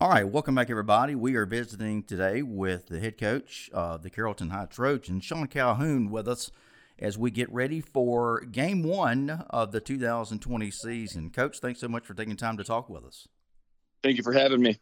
All 0.00 0.08
right, 0.08 0.22
welcome 0.22 0.54
back, 0.54 0.70
everybody. 0.70 1.16
We 1.16 1.34
are 1.34 1.44
visiting 1.44 2.04
today 2.04 2.42
with 2.42 2.86
the 2.86 3.00
head 3.00 3.18
coach 3.18 3.68
of 3.72 4.04
the 4.04 4.10
Carrollton 4.10 4.50
High 4.50 4.66
Trojans, 4.66 5.24
Sean 5.24 5.48
Calhoun, 5.48 6.08
with 6.08 6.28
us 6.28 6.52
as 7.00 7.18
we 7.18 7.32
get 7.32 7.52
ready 7.52 7.80
for 7.80 8.40
game 8.42 8.84
one 8.84 9.44
of 9.50 9.72
the 9.72 9.80
2020 9.80 10.70
season. 10.70 11.30
Coach, 11.30 11.58
thanks 11.58 11.80
so 11.80 11.88
much 11.88 12.06
for 12.06 12.14
taking 12.14 12.36
time 12.36 12.56
to 12.58 12.64
talk 12.64 12.88
with 12.88 13.04
us. 13.04 13.26
Thank 14.04 14.18
you 14.18 14.22
for 14.22 14.32
having 14.32 14.62
me. 14.62 14.78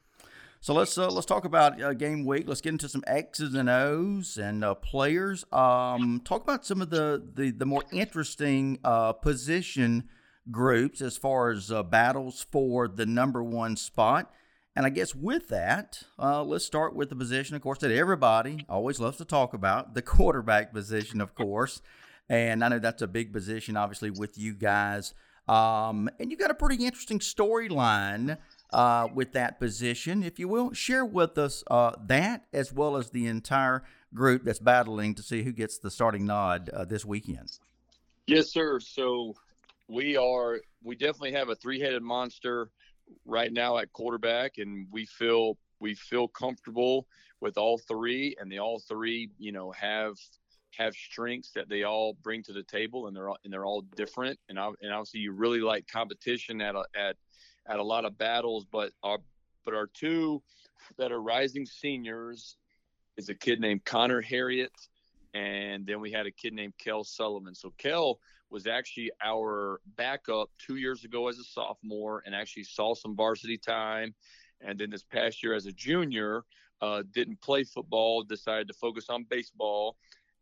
So 0.61 0.75
let's 0.75 0.97
uh, 0.99 1.11
let's 1.11 1.27
talk 1.27 1.45
about 1.45 1.81
uh, 1.81 1.93
game 1.93 2.25
week. 2.25 2.49
Let's 2.49 2.61
get 2.61 2.71
into 2.71 2.89
some 2.89 3.05
X's 3.07 3.55
and 3.55 3.69
O's 3.69 4.37
and 4.37 4.65
uh, 4.65 4.75
players. 4.75 5.45
Um, 5.53 6.21
talk 6.25 6.43
about 6.43 6.67
some 6.67 6.83
of 6.83 6.91
the 6.91 7.23
the, 7.35 7.51
the 7.51 7.67
more 7.67 7.85
interesting 7.93 8.79
uh, 8.83 9.13
position 9.13 10.09
groups 10.51 11.01
as 11.01 11.17
far 11.17 11.51
as 11.51 11.71
uh, 11.71 11.83
battles 11.83 12.47
for 12.51 12.89
the 12.89 13.07
number 13.07 13.43
one 13.43 13.77
spot. 13.77 14.33
And 14.75 14.85
I 14.85 14.91
guess 14.91 15.15
with 15.15 15.49
that, 15.49 16.03
uh, 16.19 16.43
let's 16.43 16.67
start 16.67 16.95
with 16.95 17.09
the 17.09 17.17
position, 17.17 17.57
of 17.57 17.63
course, 17.63 17.79
that 17.79 17.91
everybody 17.91 18.67
always 18.69 19.01
loves 19.01 19.17
to 19.19 19.25
talk 19.25 19.55
about 19.55 19.95
the 19.95 20.03
quarterback 20.03 20.73
position, 20.73 21.21
of 21.21 21.35
course. 21.35 21.81
And 22.29 22.63
I 22.63 22.69
know 22.69 22.79
that's 22.79 23.01
a 23.03 23.07
big 23.07 23.33
position, 23.33 23.77
obviously, 23.77 24.11
with 24.11 24.37
you 24.37 24.55
guys. 24.55 25.15
Um, 25.49 26.11
and 26.19 26.31
you 26.31 26.37
got 26.37 26.51
a 26.51 26.55
pretty 26.55 26.85
interesting 26.85 27.21
storyline 27.21 28.37
uh, 28.73 29.09
with 29.15 29.33
that 29.33 29.59
position. 29.59 30.23
If 30.23 30.39
you 30.39 30.49
will, 30.49 30.73
share 30.73 31.05
with 31.05 31.39
us 31.39 31.65
uh, 31.71 31.93
that 32.07 32.47
as 32.53 32.73
well 32.73 32.97
as 32.97 33.11
the 33.11 33.27
entire 33.27 33.85
group 34.15 34.45
that's 34.45 34.59
battling 34.59 35.15
to 35.15 35.23
see 35.23 35.43
who 35.43 35.53
gets 35.53 35.79
the 35.79 35.91
starting 35.91 36.27
nod 36.27 36.71
uh, 36.71 36.85
this 36.85 37.05
weekend. 37.05 37.59
Yes, 38.27 38.51
sir. 38.51 38.81
So 38.81 39.35
we 39.89 40.17
are, 40.17 40.61
we 40.83 40.97
definitely 40.97 41.33
have 41.33 41.49
a 41.49 41.55
three 41.55 41.81
headed 41.81 42.03
monster 42.03 42.71
right 43.25 43.53
now 43.53 43.79
at 43.79 43.93
quarterback, 43.93 44.59
and 44.59 44.87
we 44.91 45.07
feel, 45.07 45.57
we 45.81 45.95
feel 45.95 46.27
comfortable 46.27 47.07
with 47.41 47.57
all 47.59 47.79
three, 47.79 48.35
and 48.41 48.51
they 48.51 48.59
all 48.59 48.81
three, 48.81 49.31
you 49.39 49.53
know, 49.53 49.71
have 49.73 50.17
have 50.77 50.95
strengths 50.95 51.53
that 51.53 51.69
they 51.71 51.85
all 51.85 52.15
bring 52.23 52.43
to 52.43 52.53
the 52.53 52.63
table, 52.63 53.07
and 53.07 53.17
they're 53.17 53.31
all, 53.31 53.39
and 53.45 53.53
they're 53.53 53.65
all 53.65 53.83
different. 53.97 54.39
And, 54.49 54.59
I, 54.59 54.71
and 54.83 54.93
obviously, 54.93 55.21
you 55.21 55.33
really 55.33 55.61
like 55.61 55.87
competition 55.87 56.61
at 56.61 56.75
a, 56.75 56.85
at 56.95 57.17
at 57.69 57.79
a 57.79 57.83
lot 57.83 58.05
of 58.05 58.17
battles, 58.19 58.65
but 58.71 58.93
our 59.03 59.19
but 59.65 59.75
our 59.75 59.89
two 59.89 60.43
that 60.99 61.11
are 61.11 61.21
rising 61.21 61.67
seniors 61.67 62.57
is 63.17 63.29
a 63.29 63.35
kid 63.35 63.61
named 63.61 63.85
Connor 63.85 64.21
Harriet 64.21 64.73
and 65.37 65.87
then 65.87 66.01
we 66.01 66.11
had 66.11 66.27
a 66.27 66.31
kid 66.31 66.55
named 66.55 66.73
Kel 66.79 67.05
Sullivan. 67.05 67.55
So 67.55 67.73
Kel 67.77 68.19
was 68.49 68.67
actually 68.67 69.11
our 69.23 69.81
backup 69.97 70.49
two 70.59 70.77
years 70.77 71.05
ago 71.05 71.29
as 71.29 71.39
a 71.39 71.45
sophomore, 71.45 72.23
and 72.25 72.35
actually 72.35 72.65
saw 72.65 72.95
some 72.95 73.15
varsity 73.15 73.59
time. 73.59 74.15
And 74.63 74.79
then 74.79 74.89
this 74.89 75.05
past 75.05 75.43
year 75.43 75.55
as 75.55 75.67
a 75.67 75.73
junior, 75.73 76.45
uh, 76.81 77.03
didn't 77.13 77.43
play 77.43 77.65
football, 77.65 78.23
decided 78.23 78.69
to 78.69 78.75
focus 78.75 79.07
on 79.11 79.27
baseball. 79.29 79.97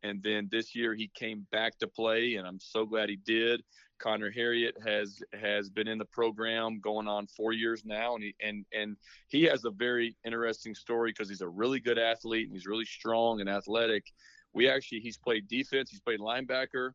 And 0.05 0.23
then 0.23 0.49
this 0.53 0.77
year 0.77 0.95
he 0.95 1.11
came 1.13 1.47
back 1.51 1.77
to 1.79 1.89
play, 1.89 2.37
and 2.37 2.47
I'm 2.47 2.61
so 2.61 2.87
glad 2.87 3.09
he 3.09 3.17
did. 3.17 3.63
Connor 4.05 4.31
Harriet 4.31 4.77
has 4.85 5.23
has 5.33 5.71
been 5.71 5.89
in 5.89 5.97
the 5.97 6.05
program 6.05 6.79
going 6.79 7.09
on 7.09 7.27
four 7.27 7.55
years 7.55 7.87
now, 7.87 8.15
and 8.15 8.23
he 8.23 8.35
and 8.43 8.67
and 8.75 8.99
he 9.29 9.45
has 9.45 9.65
a 9.65 9.71
very 9.71 10.15
interesting 10.27 10.75
story 10.75 11.11
because 11.11 11.31
he's 11.31 11.41
a 11.41 11.49
really 11.49 11.81
good 11.81 11.99
athlete 11.99 12.45
and 12.45 12.53
he's 12.53 12.67
really 12.67 12.85
strong 12.85 13.41
and 13.41 13.49
athletic. 13.49 14.13
We 14.53 14.69
actually 14.69 15.01
he's 15.01 15.17
played 15.17 15.49
defense, 15.49 15.91
he's 15.91 16.01
played 16.01 16.21
linebacker, 16.21 16.91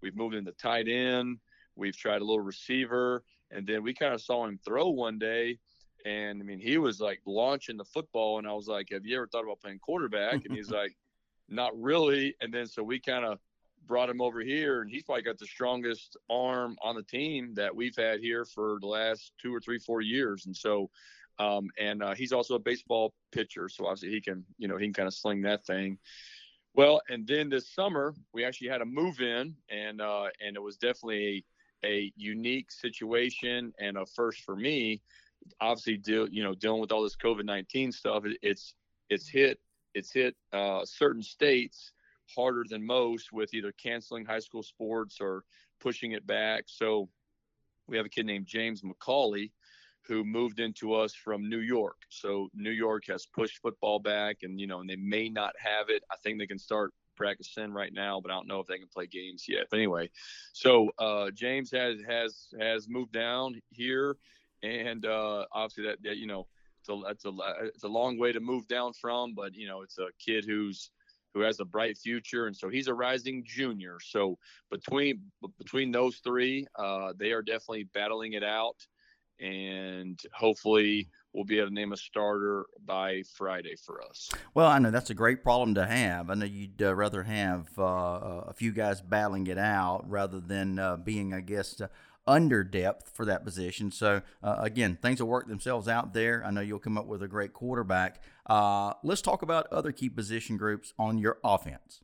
we've 0.00 0.16
moved 0.16 0.34
into 0.34 0.52
tight 0.52 0.88
end, 0.88 1.40
we've 1.74 1.96
tried 1.96 2.22
a 2.22 2.24
little 2.24 2.40
receiver, 2.40 3.22
and 3.50 3.66
then 3.66 3.82
we 3.82 3.92
kind 3.92 4.14
of 4.14 4.22
saw 4.22 4.46
him 4.46 4.58
throw 4.64 4.88
one 4.88 5.18
day. 5.18 5.58
And 6.06 6.40
I 6.40 6.44
mean, 6.44 6.58
he 6.58 6.78
was 6.78 7.02
like 7.02 7.20
launching 7.26 7.76
the 7.76 7.84
football, 7.84 8.38
and 8.38 8.48
I 8.48 8.54
was 8.54 8.66
like, 8.66 8.88
"Have 8.92 9.04
you 9.04 9.16
ever 9.18 9.26
thought 9.26 9.44
about 9.44 9.60
playing 9.60 9.80
quarterback?" 9.80 10.46
And 10.46 10.56
he's 10.56 10.70
like, 10.80 10.96
"Not 11.50 11.78
really." 11.78 12.34
And 12.40 12.52
then 12.52 12.66
so 12.66 12.82
we 12.82 12.98
kind 12.98 13.26
of 13.26 13.40
brought 13.86 14.10
him 14.10 14.20
over 14.20 14.40
here, 14.40 14.82
and 14.82 14.90
he's 14.90 15.04
probably 15.04 15.22
got 15.22 15.38
the 15.38 15.46
strongest 15.46 16.16
arm 16.30 16.76
on 16.82 16.96
the 16.96 17.02
team 17.02 17.54
that 17.54 17.74
we've 17.74 17.96
had 17.96 18.20
here 18.20 18.44
for 18.44 18.78
the 18.80 18.86
last 18.86 19.32
two 19.40 19.54
or 19.54 19.60
three, 19.60 19.78
four 19.78 20.00
years. 20.00 20.46
And 20.46 20.56
so, 20.56 20.90
um, 21.38 21.68
and 21.78 22.02
uh, 22.02 22.14
he's 22.14 22.32
also 22.32 22.54
a 22.54 22.58
baseball 22.58 23.14
pitcher, 23.32 23.68
so 23.68 23.86
obviously 23.86 24.10
he 24.10 24.20
can, 24.20 24.44
you 24.58 24.68
know, 24.68 24.76
he 24.76 24.86
can 24.86 24.94
kind 24.94 25.06
of 25.06 25.14
sling 25.14 25.42
that 25.42 25.64
thing. 25.66 25.98
Well, 26.74 27.00
and 27.08 27.26
then 27.26 27.48
this 27.48 27.72
summer 27.72 28.14
we 28.34 28.44
actually 28.44 28.68
had 28.68 28.82
a 28.82 28.86
move 28.86 29.20
in, 29.20 29.54
and 29.70 30.00
uh, 30.00 30.26
and 30.44 30.56
it 30.56 30.62
was 30.62 30.76
definitely 30.76 31.44
a, 31.82 31.88
a 31.88 32.12
unique 32.16 32.70
situation 32.70 33.72
and 33.78 33.96
a 33.96 34.04
first 34.04 34.42
for 34.42 34.56
me. 34.56 35.02
Obviously, 35.60 35.96
deal 35.96 36.28
you 36.28 36.42
know 36.42 36.54
dealing 36.54 36.80
with 36.80 36.92
all 36.92 37.02
this 37.02 37.16
COVID 37.16 37.44
nineteen 37.44 37.92
stuff, 37.92 38.26
it, 38.26 38.38
it's 38.42 38.74
it's 39.08 39.28
hit 39.28 39.58
it's 39.94 40.12
hit 40.12 40.36
uh, 40.52 40.84
certain 40.84 41.22
states 41.22 41.92
harder 42.34 42.64
than 42.68 42.84
most 42.84 43.32
with 43.32 43.54
either 43.54 43.72
canceling 43.72 44.24
high 44.24 44.38
school 44.38 44.62
sports 44.62 45.18
or 45.20 45.44
pushing 45.80 46.12
it 46.12 46.26
back. 46.26 46.64
So 46.66 47.08
we 47.86 47.96
have 47.96 48.06
a 48.06 48.10
kid 48.10 48.26
named 48.26 48.46
James 48.46 48.82
McCauley 48.82 49.52
who 50.06 50.24
moved 50.24 50.60
into 50.60 50.94
us 50.94 51.14
from 51.14 51.48
New 51.48 51.58
York. 51.58 51.96
So 52.08 52.48
New 52.54 52.70
York 52.70 53.04
has 53.08 53.26
pushed 53.26 53.60
football 53.60 53.98
back 53.98 54.38
and 54.42 54.60
you 54.60 54.66
know, 54.66 54.80
and 54.80 54.88
they 54.88 54.96
may 54.96 55.28
not 55.28 55.54
have 55.58 55.88
it. 55.88 56.02
I 56.10 56.16
think 56.22 56.38
they 56.38 56.46
can 56.46 56.58
start 56.58 56.92
practicing 57.16 57.72
right 57.72 57.92
now, 57.92 58.20
but 58.20 58.30
I 58.30 58.34
don't 58.34 58.46
know 58.46 58.60
if 58.60 58.66
they 58.66 58.78
can 58.78 58.88
play 58.88 59.06
games 59.06 59.46
yet. 59.48 59.66
But 59.70 59.78
anyway, 59.78 60.10
so 60.52 60.90
uh, 60.98 61.30
James 61.32 61.70
has 61.72 62.00
has 62.06 62.48
has 62.60 62.88
moved 62.88 63.12
down 63.12 63.60
here, 63.70 64.16
and 64.62 65.04
uh, 65.04 65.46
obviously 65.52 65.84
that, 65.84 66.02
that 66.04 66.18
you 66.18 66.26
know 66.26 66.46
it's 66.80 66.88
a, 66.88 67.10
it's 67.10 67.24
a 67.24 67.32
it's 67.64 67.84
a 67.84 67.88
long 67.88 68.18
way 68.18 68.32
to 68.32 68.40
move 68.40 68.68
down 68.68 68.92
from, 68.92 69.34
but 69.34 69.54
you 69.54 69.66
know 69.66 69.82
it's 69.82 69.98
a 69.98 70.08
kid 70.24 70.44
who's 70.44 70.90
who 71.36 71.42
has 71.42 71.60
a 71.60 71.64
bright 71.66 71.98
future, 71.98 72.46
and 72.46 72.56
so 72.56 72.70
he's 72.70 72.88
a 72.88 72.94
rising 72.94 73.44
junior. 73.46 73.98
So 74.02 74.38
between 74.70 75.20
between 75.58 75.92
those 75.92 76.16
three, 76.24 76.66
uh, 76.78 77.12
they 77.18 77.32
are 77.32 77.42
definitely 77.42 77.84
battling 77.92 78.32
it 78.32 78.42
out, 78.42 78.76
and 79.38 80.18
hopefully 80.32 81.10
we'll 81.34 81.44
be 81.44 81.58
able 81.58 81.68
to 81.68 81.74
name 81.74 81.92
a 81.92 81.96
starter 81.98 82.64
by 82.86 83.22
Friday 83.34 83.74
for 83.84 84.02
us. 84.02 84.30
Well, 84.54 84.66
I 84.66 84.78
know 84.78 84.90
that's 84.90 85.10
a 85.10 85.14
great 85.14 85.42
problem 85.42 85.74
to 85.74 85.84
have. 85.84 86.30
I 86.30 86.34
know 86.34 86.46
you'd 86.46 86.80
uh, 86.80 86.94
rather 86.94 87.22
have 87.22 87.68
uh, 87.78 87.82
a 88.46 88.54
few 88.54 88.72
guys 88.72 89.02
battling 89.02 89.46
it 89.46 89.58
out 89.58 90.08
rather 90.08 90.40
than 90.40 90.78
uh, 90.78 90.96
being, 90.96 91.34
I 91.34 91.40
guess, 91.40 91.82
under 92.26 92.64
depth 92.64 93.10
for 93.14 93.24
that 93.24 93.44
position. 93.44 93.90
So 93.90 94.22
uh, 94.42 94.56
again, 94.58 94.98
things 95.00 95.20
will 95.20 95.28
work 95.28 95.48
themselves 95.48 95.88
out 95.88 96.12
there. 96.12 96.44
I 96.44 96.50
know 96.50 96.60
you'll 96.60 96.78
come 96.78 96.98
up 96.98 97.06
with 97.06 97.22
a 97.22 97.28
great 97.28 97.52
quarterback. 97.52 98.20
Uh, 98.46 98.94
let's 99.02 99.22
talk 99.22 99.42
about 99.42 99.66
other 99.72 99.92
key 99.92 100.08
position 100.08 100.56
groups 100.56 100.92
on 100.98 101.18
your 101.18 101.38
offense. 101.44 102.00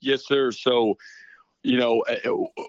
Yes, 0.00 0.26
sir. 0.26 0.52
So, 0.52 0.96
you 1.62 1.78
know, 1.78 2.02
uh, 2.02 2.64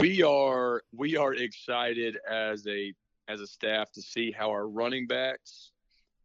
we 0.00 0.22
are 0.22 0.82
we 0.92 1.16
are 1.16 1.34
excited 1.34 2.18
as 2.28 2.66
a 2.66 2.92
as 3.28 3.40
a 3.40 3.46
staff 3.46 3.90
to 3.92 4.02
see 4.02 4.30
how 4.30 4.50
our 4.50 4.68
running 4.68 5.06
backs 5.06 5.72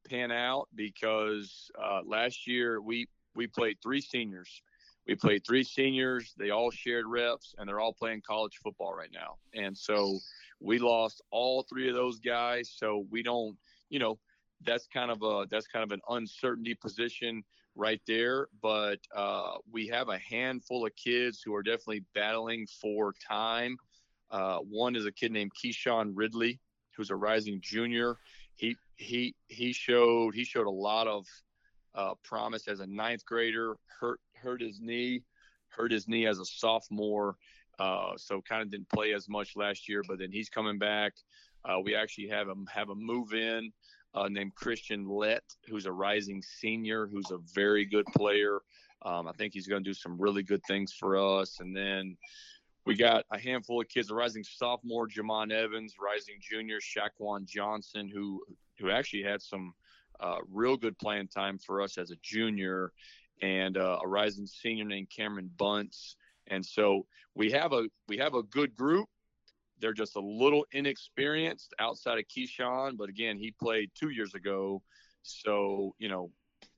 pan 0.09 0.31
out 0.31 0.67
because 0.75 1.71
uh, 1.81 2.01
last 2.05 2.47
year 2.47 2.81
we 2.81 3.07
we 3.35 3.47
played 3.47 3.77
three 3.81 4.01
seniors 4.01 4.61
we 5.07 5.15
played 5.15 5.45
three 5.45 5.63
seniors. 5.63 6.33
They 6.37 6.51
all 6.51 6.71
shared 6.71 7.05
reps, 7.07 7.55
and 7.57 7.67
they're 7.67 7.79
all 7.79 7.93
playing 7.93 8.21
college 8.25 8.59
football 8.63 8.93
right 8.93 9.09
now. 9.13 9.37
And 9.53 9.77
so 9.77 10.19
we 10.59 10.77
lost 10.79 11.21
all 11.31 11.63
three 11.63 11.89
of 11.89 11.95
those 11.95 12.19
guys. 12.19 12.71
So 12.75 13.05
we 13.09 13.23
don't, 13.23 13.57
you 13.89 13.99
know, 13.99 14.19
that's 14.63 14.87
kind 14.87 15.09
of 15.09 15.21
a 15.23 15.47
that's 15.49 15.67
kind 15.67 15.83
of 15.83 15.91
an 15.91 16.01
uncertainty 16.09 16.75
position 16.75 17.43
right 17.75 18.01
there. 18.07 18.47
But 18.61 18.99
uh, 19.15 19.55
we 19.71 19.87
have 19.87 20.09
a 20.09 20.19
handful 20.19 20.85
of 20.85 20.95
kids 20.95 21.41
who 21.43 21.55
are 21.55 21.63
definitely 21.63 22.05
battling 22.13 22.67
for 22.79 23.13
time. 23.27 23.77
Uh, 24.29 24.59
one 24.59 24.95
is 24.95 25.05
a 25.05 25.11
kid 25.11 25.31
named 25.31 25.51
Keyshawn 25.61 26.11
Ridley, 26.13 26.59
who's 26.95 27.09
a 27.09 27.15
rising 27.15 27.59
junior. 27.61 28.17
He 28.55 28.75
he 28.95 29.35
he 29.47 29.73
showed 29.73 30.35
he 30.35 30.43
showed 30.43 30.67
a 30.67 30.71
lot 30.71 31.07
of 31.07 31.25
uh, 31.95 32.13
promise 32.23 32.67
as 32.67 32.79
a 32.79 32.87
ninth 32.87 33.25
grader. 33.25 33.75
Hurt 33.99 34.19
hurt 34.35 34.61
his 34.61 34.79
knee, 34.79 35.23
hurt 35.69 35.91
his 35.91 36.07
knee 36.07 36.25
as 36.27 36.39
a 36.39 36.45
sophomore. 36.45 37.35
Uh, 37.79 38.13
so 38.15 38.41
kind 38.41 38.61
of 38.61 38.69
didn't 38.69 38.89
play 38.89 39.13
as 39.13 39.27
much 39.27 39.55
last 39.55 39.89
year, 39.89 40.03
but 40.07 40.19
then 40.19 40.31
he's 40.31 40.49
coming 40.49 40.77
back. 40.77 41.13
Uh, 41.65 41.79
we 41.83 41.95
actually 41.95 42.27
have 42.27 42.47
him 42.47 42.67
have 42.71 42.89
a 42.89 42.95
move 42.95 43.33
in 43.33 43.71
uh, 44.13 44.27
named 44.27 44.53
Christian 44.55 45.07
Lett, 45.07 45.43
who's 45.67 45.85
a 45.85 45.91
rising 45.91 46.41
senior, 46.41 47.07
who's 47.07 47.31
a 47.31 47.39
very 47.53 47.85
good 47.85 48.05
player. 48.07 48.59
Um, 49.03 49.27
I 49.27 49.31
think 49.31 49.53
he's 49.53 49.67
going 49.67 49.83
to 49.83 49.89
do 49.89 49.93
some 49.93 50.19
really 50.19 50.43
good 50.43 50.61
things 50.67 50.93
for 50.93 51.17
us. 51.17 51.59
And 51.59 51.75
then 51.75 52.17
we 52.85 52.95
got 52.95 53.25
a 53.31 53.39
handful 53.39 53.81
of 53.81 53.87
kids, 53.89 54.11
a 54.11 54.15
rising 54.15 54.43
sophomore, 54.43 55.07
Jamon 55.07 55.51
Evans, 55.51 55.95
rising 55.99 56.35
junior, 56.39 56.79
Shaquan 56.79 57.45
Johnson, 57.45 58.09
who 58.13 58.43
who 58.79 58.89
actually 58.89 59.23
had 59.23 59.41
some 59.41 59.73
uh, 60.21 60.37
real 60.51 60.77
good 60.77 60.97
playing 60.97 61.27
time 61.27 61.57
for 61.57 61.81
us 61.81 61.97
as 61.97 62.11
a 62.11 62.15
junior, 62.21 62.91
and 63.41 63.77
uh, 63.77 63.99
a 64.03 64.07
rising 64.07 64.45
senior 64.45 64.85
named 64.85 65.09
Cameron 65.15 65.49
Bunts. 65.57 66.15
And 66.47 66.65
so 66.65 67.05
we 67.35 67.51
have 67.51 67.73
a 67.73 67.87
we 68.07 68.17
have 68.17 68.35
a 68.35 68.43
good 68.43 68.75
group. 68.75 69.07
They're 69.79 69.93
just 69.93 70.15
a 70.15 70.21
little 70.21 70.65
inexperienced 70.73 71.73
outside 71.79 72.19
of 72.19 72.25
Keyshawn, 72.25 72.97
but 72.97 73.09
again, 73.09 73.37
he 73.37 73.51
played 73.51 73.89
two 73.95 74.09
years 74.09 74.35
ago, 74.35 74.83
so 75.23 75.95
you 75.97 76.07
know 76.07 76.31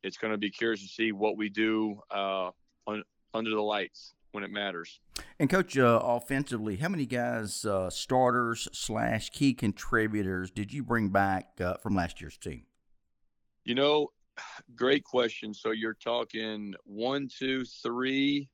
it's 0.04 0.18
going 0.18 0.32
to 0.32 0.38
be 0.38 0.50
curious 0.50 0.82
to 0.82 0.88
see 0.88 1.12
what 1.12 1.38
we 1.38 1.50
do 1.50 2.00
uh, 2.12 2.52
under 2.88 3.50
the 3.50 3.62
lights 3.62 4.14
when 4.32 4.44
it 4.44 4.52
matters. 4.52 5.00
And 5.40 5.50
coach, 5.50 5.78
uh, 5.78 6.00
offensively, 6.04 6.78
how 6.78 6.90
many 6.90 7.06
guys, 7.06 7.66
uh, 7.66 7.90
starters 7.90 8.68
slash 8.74 9.30
key 9.30 9.54
contributors, 9.54 10.52
did 10.52 10.74
you 10.74 10.84
bring 10.84 11.10
back 11.10 11.60
uh, 11.60 11.76
from 11.76 11.96
last 11.96 12.22
year's 12.22 12.38
team? 12.38 12.64
You 13.66 13.76
know, 13.76 14.12
great 14.76 15.04
question. 15.04 15.54
So 15.54 15.72
you're 15.72 15.96
talking 15.96 16.74
one, 16.86 17.28
two, 17.28 17.66
three, 17.66 18.50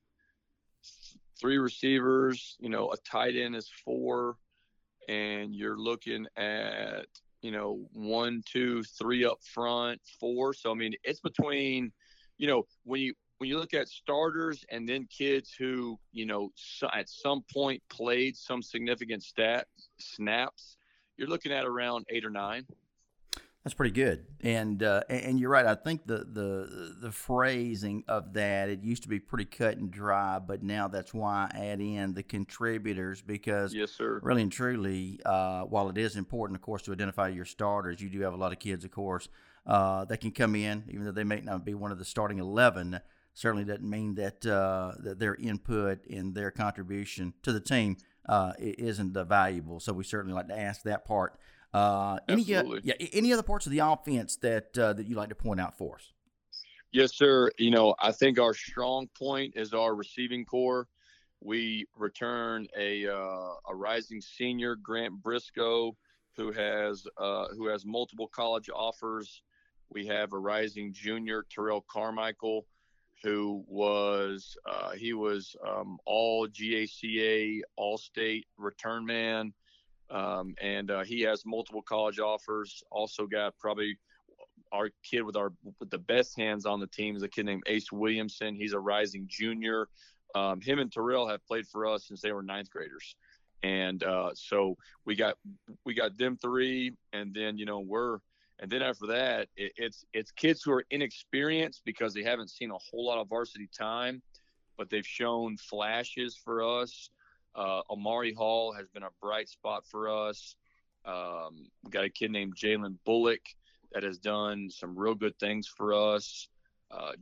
three 1.40 1.58
receivers. 1.58 2.56
You 2.60 2.68
know, 2.68 2.90
a 2.92 2.96
tight 2.98 3.36
end 3.36 3.56
is 3.56 3.70
four, 3.84 4.36
and 5.08 5.54
you're 5.54 5.78
looking 5.78 6.26
at 6.36 7.06
you 7.42 7.50
know 7.50 7.86
one, 7.92 8.42
two, 8.46 8.82
three 8.82 9.24
up 9.24 9.42
front, 9.42 10.00
four. 10.18 10.54
So 10.54 10.70
I 10.70 10.74
mean, 10.74 10.94
it's 11.02 11.20
between, 11.20 11.92
you 12.38 12.46
know, 12.46 12.66
when 12.84 13.00
you 13.00 13.14
when 13.38 13.48
you 13.48 13.58
look 13.58 13.72
at 13.72 13.88
starters 13.88 14.64
and 14.70 14.86
then 14.88 15.06
kids 15.06 15.54
who 15.58 15.98
you 16.12 16.26
know 16.26 16.52
at 16.92 17.08
some 17.08 17.42
point 17.52 17.82
played 17.88 18.36
some 18.36 18.62
significant 18.62 19.22
stat 19.22 19.66
snaps, 19.98 20.76
you're 21.16 21.28
looking 21.28 21.52
at 21.52 21.64
around 21.64 22.04
eight 22.10 22.24
or 22.24 22.30
nine. 22.30 22.66
That's 23.62 23.74
pretty 23.74 23.92
good, 23.92 24.24
and 24.40 24.82
uh, 24.82 25.02
and 25.10 25.38
you're 25.38 25.50
right. 25.50 25.66
I 25.66 25.74
think 25.74 26.06
the 26.06 26.18
the 26.18 26.96
the 26.98 27.12
phrasing 27.12 28.04
of 28.08 28.32
that 28.32 28.70
it 28.70 28.82
used 28.82 29.02
to 29.02 29.08
be 29.10 29.20
pretty 29.20 29.44
cut 29.44 29.76
and 29.76 29.90
dry, 29.90 30.38
but 30.38 30.62
now 30.62 30.88
that's 30.88 31.12
why 31.12 31.50
I 31.52 31.66
add 31.66 31.80
in 31.82 32.14
the 32.14 32.22
contributors 32.22 33.20
because 33.20 33.74
yes, 33.74 33.90
sir. 33.92 34.18
Really 34.22 34.40
and 34.40 34.50
truly, 34.50 35.20
uh, 35.26 35.64
while 35.64 35.90
it 35.90 35.98
is 35.98 36.16
important, 36.16 36.56
of 36.56 36.62
course, 36.62 36.80
to 36.84 36.92
identify 36.92 37.28
your 37.28 37.44
starters, 37.44 38.00
you 38.00 38.08
do 38.08 38.20
have 38.22 38.32
a 38.32 38.36
lot 38.38 38.50
of 38.52 38.58
kids, 38.58 38.82
of 38.82 38.92
course, 38.92 39.28
uh, 39.66 40.06
that 40.06 40.22
can 40.22 40.30
come 40.30 40.54
in, 40.54 40.84
even 40.88 41.04
though 41.04 41.12
they 41.12 41.24
may 41.24 41.42
not 41.42 41.62
be 41.62 41.74
one 41.74 41.92
of 41.92 41.98
the 41.98 42.04
starting 42.06 42.38
eleven. 42.38 42.98
Certainly 43.34 43.66
doesn't 43.66 43.88
mean 43.88 44.14
that 44.14 44.46
uh, 44.46 44.92
that 45.00 45.18
their 45.18 45.34
input 45.34 46.06
and 46.06 46.34
their 46.34 46.50
contribution 46.50 47.34
to 47.42 47.52
the 47.52 47.60
team 47.60 47.98
uh, 48.26 48.54
isn't 48.58 49.12
valuable. 49.28 49.80
So 49.80 49.92
we 49.92 50.04
certainly 50.04 50.34
like 50.34 50.48
to 50.48 50.58
ask 50.58 50.82
that 50.84 51.04
part 51.04 51.38
uh, 51.72 52.18
any 52.28 52.54
uh, 52.54 52.64
yeah, 52.82 52.94
any 53.12 53.32
other 53.32 53.42
parts 53.42 53.66
of 53.66 53.72
the 53.72 53.78
offense 53.78 54.36
that 54.36 54.76
uh, 54.76 54.92
that 54.92 55.06
you 55.06 55.16
like 55.16 55.28
to 55.28 55.34
point 55.34 55.60
out 55.60 55.76
for 55.76 55.96
us? 55.96 56.12
Yes, 56.92 57.14
sir. 57.14 57.50
You 57.58 57.70
know, 57.70 57.94
I 58.00 58.10
think 58.10 58.38
our 58.40 58.54
strong 58.54 59.08
point 59.16 59.54
is 59.56 59.72
our 59.72 59.94
receiving 59.94 60.44
corps. 60.44 60.88
We 61.40 61.86
return 61.96 62.66
a 62.76 63.06
uh, 63.06 63.54
a 63.68 63.74
rising 63.74 64.20
senior, 64.20 64.76
Grant 64.76 65.22
Briscoe, 65.22 65.96
who 66.36 66.50
has 66.52 67.06
uh, 67.16 67.46
who 67.56 67.68
has 67.68 67.86
multiple 67.86 68.28
college 68.28 68.68
offers. 68.74 69.42
We 69.88 70.06
have 70.06 70.32
a 70.32 70.38
rising 70.38 70.92
junior, 70.92 71.44
Terrell 71.50 71.84
Carmichael, 71.88 72.66
who 73.22 73.64
was 73.68 74.56
uh, 74.66 74.90
he 74.90 75.12
was 75.12 75.54
um, 75.66 75.98
all 76.04 76.48
GACA, 76.48 77.60
all 77.76 77.98
state 77.98 78.46
return 78.56 79.06
man, 79.06 79.52
um, 80.10 80.54
and 80.60 80.90
uh, 80.90 81.04
he 81.04 81.22
has 81.22 81.44
multiple 81.46 81.82
college 81.82 82.18
offers. 82.18 82.82
Also 82.90 83.26
got 83.26 83.56
probably 83.58 83.96
our 84.72 84.90
kid 85.02 85.22
with 85.22 85.36
our 85.36 85.52
with 85.78 85.90
the 85.90 85.98
best 85.98 86.36
hands 86.36 86.66
on 86.66 86.80
the 86.80 86.86
team 86.86 87.16
is 87.16 87.22
a 87.22 87.28
kid 87.28 87.46
named 87.46 87.62
Ace 87.66 87.90
Williamson. 87.92 88.54
He's 88.54 88.72
a 88.72 88.78
rising 88.78 89.26
junior. 89.28 89.88
Um, 90.34 90.60
him 90.60 90.78
and 90.78 90.92
Terrell 90.92 91.28
have 91.28 91.44
played 91.46 91.66
for 91.66 91.86
us 91.86 92.06
since 92.06 92.20
they 92.20 92.32
were 92.32 92.42
ninth 92.42 92.70
graders, 92.70 93.16
and 93.62 94.02
uh, 94.02 94.30
so 94.34 94.76
we 95.04 95.16
got 95.16 95.36
we 95.84 95.94
got 95.94 96.16
them 96.16 96.36
three, 96.36 96.92
and 97.12 97.34
then 97.34 97.58
you 97.58 97.66
know 97.66 97.80
we're 97.80 98.18
and 98.60 98.70
then 98.70 98.82
after 98.82 99.06
that 99.08 99.48
it, 99.56 99.72
it's 99.76 100.04
it's 100.12 100.30
kids 100.30 100.62
who 100.62 100.72
are 100.72 100.84
inexperienced 100.90 101.82
because 101.84 102.14
they 102.14 102.22
haven't 102.22 102.50
seen 102.50 102.70
a 102.70 102.78
whole 102.78 103.06
lot 103.06 103.18
of 103.18 103.28
varsity 103.28 103.68
time, 103.76 104.22
but 104.76 104.88
they've 104.90 105.06
shown 105.06 105.56
flashes 105.56 106.36
for 106.36 106.62
us. 106.62 107.10
Uh, 107.54 107.82
Amari 107.90 108.32
Hall 108.32 108.72
has 108.72 108.86
been 108.88 109.02
a 109.02 109.10
bright 109.20 109.48
spot 109.48 109.84
for 109.86 110.08
us. 110.08 110.54
Um, 111.04 111.66
got 111.88 112.04
a 112.04 112.10
kid 112.10 112.30
named 112.30 112.56
Jalen 112.56 112.96
Bullock 113.04 113.40
that 113.92 114.02
has 114.02 114.18
done 114.18 114.70
some 114.70 114.96
real 114.96 115.14
good 115.14 115.38
things 115.38 115.66
for 115.66 115.94
us. 115.94 116.48
Uh, 116.90 117.12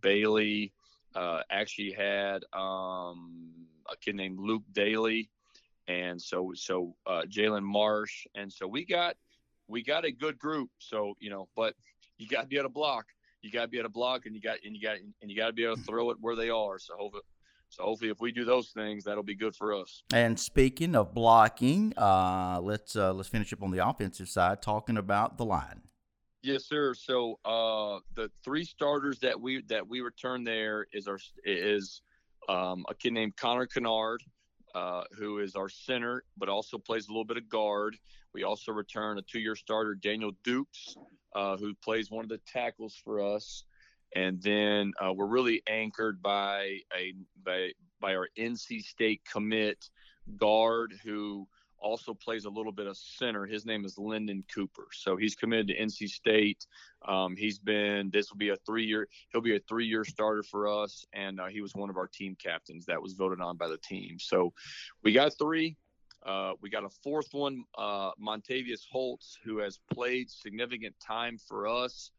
Bailey 0.00 0.72
uh, 1.14 1.42
actually 1.50 1.92
had 1.92 2.44
um, 2.52 3.66
a 3.90 3.96
kid 4.00 4.16
named 4.16 4.38
Luke 4.38 4.64
Daly, 4.72 5.30
and 5.86 6.20
so 6.20 6.52
so 6.54 6.94
uh, 7.06 7.22
Jalen 7.28 7.62
Marsh, 7.62 8.26
and 8.34 8.52
so 8.52 8.66
we 8.66 8.84
got 8.84 9.16
we 9.68 9.82
got 9.82 10.04
a 10.04 10.10
good 10.10 10.38
group. 10.38 10.70
So 10.78 11.14
you 11.20 11.30
know, 11.30 11.48
but 11.54 11.74
you 12.18 12.28
got 12.28 12.42
to 12.42 12.46
be 12.46 12.56
able 12.56 12.68
to 12.68 12.72
block. 12.72 13.06
You 13.42 13.50
got 13.50 13.62
to 13.62 13.68
be 13.68 13.78
able 13.78 13.88
to 13.88 13.92
block, 13.92 14.26
and 14.26 14.34
you 14.34 14.40
got 14.40 14.58
and 14.64 14.74
you 14.74 14.82
got 14.82 14.96
and 14.96 15.30
you 15.30 15.36
got 15.36 15.48
to 15.48 15.52
be 15.52 15.64
able 15.64 15.76
to 15.76 15.82
throw 15.82 16.10
it 16.10 16.16
where 16.20 16.36
they 16.36 16.50
are. 16.50 16.78
So. 16.78 17.12
So 17.74 17.82
hopefully, 17.82 18.10
if 18.10 18.20
we 18.20 18.30
do 18.30 18.44
those 18.44 18.68
things, 18.68 19.04
that'll 19.04 19.24
be 19.24 19.34
good 19.34 19.56
for 19.56 19.74
us. 19.74 20.04
And 20.12 20.38
speaking 20.38 20.94
of 20.94 21.12
blocking, 21.12 21.92
uh, 21.96 22.60
let's 22.62 22.94
uh, 22.94 23.12
let's 23.12 23.28
finish 23.28 23.52
up 23.52 23.62
on 23.62 23.70
the 23.72 23.86
offensive 23.86 24.28
side, 24.28 24.62
talking 24.62 24.96
about 24.96 25.38
the 25.38 25.44
line. 25.44 25.82
Yes, 26.42 26.66
sir. 26.66 26.94
So 26.94 27.40
uh, 27.44 27.98
the 28.14 28.30
three 28.44 28.64
starters 28.64 29.18
that 29.20 29.40
we 29.40 29.62
that 29.62 29.88
we 29.88 30.02
return 30.02 30.44
there 30.44 30.86
is 30.92 31.08
our 31.08 31.18
is 31.44 32.02
um, 32.48 32.84
a 32.88 32.94
kid 32.94 33.12
named 33.12 33.36
Connor 33.36 33.66
Kennard, 33.66 34.22
uh, 34.74 35.02
who 35.18 35.38
is 35.38 35.56
our 35.56 35.68
center, 35.68 36.22
but 36.36 36.48
also 36.48 36.78
plays 36.78 37.08
a 37.08 37.10
little 37.10 37.24
bit 37.24 37.38
of 37.38 37.48
guard. 37.48 37.96
We 38.34 38.44
also 38.44 38.72
return 38.72 39.18
a 39.18 39.22
two-year 39.22 39.56
starter, 39.56 39.94
Daniel 39.94 40.32
Dukes, 40.44 40.96
uh, 41.34 41.56
who 41.56 41.74
plays 41.74 42.10
one 42.10 42.24
of 42.24 42.28
the 42.28 42.40
tackles 42.46 43.00
for 43.02 43.20
us. 43.20 43.64
And 44.14 44.40
then 44.42 44.92
uh, 45.04 45.12
we're 45.12 45.26
really 45.26 45.62
anchored 45.68 46.22
by 46.22 46.78
a 46.96 47.14
by 47.44 47.70
by 48.00 48.14
our 48.14 48.28
NC 48.38 48.82
State 48.82 49.22
commit 49.30 49.90
guard 50.36 50.94
who 51.04 51.46
also 51.84 52.14
plays 52.14 52.46
a 52.46 52.50
little 52.50 52.72
bit 52.72 52.86
of 52.86 52.96
center. 52.96 53.44
His 53.44 53.66
name 53.66 53.84
is 53.84 53.98
Lyndon 53.98 54.42
Cooper. 54.52 54.86
So 54.92 55.16
he's 55.16 55.34
committed 55.34 55.68
to 55.68 55.78
NC 55.78 56.08
State. 56.08 56.66
Um, 57.06 57.36
he's 57.36 57.58
been 57.58 58.10
this 58.10 58.30
will 58.30 58.38
be 58.38 58.48
a 58.48 58.56
three 58.64 58.86
year. 58.86 59.06
He'll 59.30 59.42
be 59.42 59.56
a 59.56 59.60
three 59.60 59.86
year 59.86 60.04
starter 60.04 60.42
for 60.42 60.66
us, 60.66 61.04
and 61.12 61.38
uh, 61.38 61.46
he 61.46 61.60
was 61.60 61.74
one 61.74 61.90
of 61.90 61.96
our 61.96 62.08
team 62.08 62.36
captains 62.42 62.86
that 62.86 63.00
was 63.00 63.12
voted 63.12 63.40
on 63.40 63.56
by 63.56 63.68
the 63.68 63.78
team. 63.78 64.18
So 64.18 64.52
we 65.02 65.12
got 65.12 65.36
three. 65.38 65.76
Uh, 66.24 66.52
we 66.62 66.70
got 66.70 66.84
a 66.84 66.88
fourth 66.88 67.28
one, 67.32 67.64
uh, 67.76 68.12
Montavious 68.18 68.86
Holtz, 68.90 69.38
who 69.44 69.58
has 69.58 69.78
played 69.92 70.30
significant 70.30 70.94
time 71.06 71.36
for 71.36 71.68
us, 71.68 72.12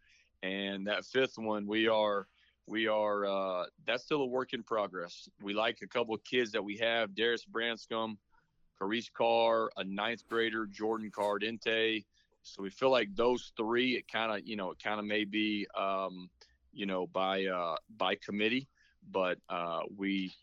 and 0.43 0.88
that 0.88 1.06
fifth 1.06 1.38
one, 1.38 1.67
we 1.67 1.88
are 1.88 2.28
we 2.67 2.88
are 2.88 3.26
uh, 3.26 3.65
that's 3.86 4.04
still 4.04 4.21
a 4.21 4.26
work 4.26 4.54
in 4.54 4.63
progress. 4.63 5.30
We 5.41 5.54
like 5.54 5.80
a 5.82 5.88
couple 5.88 6.15
of 6.15 6.24
kids 6.24 6.52
that 6.52 6.63
we 6.63 6.78
have, 6.78 7.15
Darius 7.15 7.45
Branscombe, 7.45 8.17
Carice 8.80 9.12
Carr, 9.13 9.69
a 9.78 9.84
ninth 9.84 10.24
grader, 10.28 10.65
Jordan 10.65 11.12
Cardente. 11.12 12.04
So 12.43 12.62
we 12.62 12.69
feel 12.69 12.91
like 12.91 13.15
those 13.15 13.52
three, 13.58 13.95
it 13.95 14.08
kind 14.12 14.32
of, 14.32 14.48
you 14.48 14.56
know, 14.56 14.71
it 14.71 14.78
kind 14.84 15.00
of 15.00 15.06
may 15.06 15.26
be, 15.26 15.67
um, 15.78 16.30
you 16.74 16.86
know, 16.86 17.08
by 17.08 17.45
uh, 17.45 17.76
by 17.98 18.15
committee, 18.15 18.67
but 19.12 19.38
uh, 19.50 19.82
we 19.98 20.34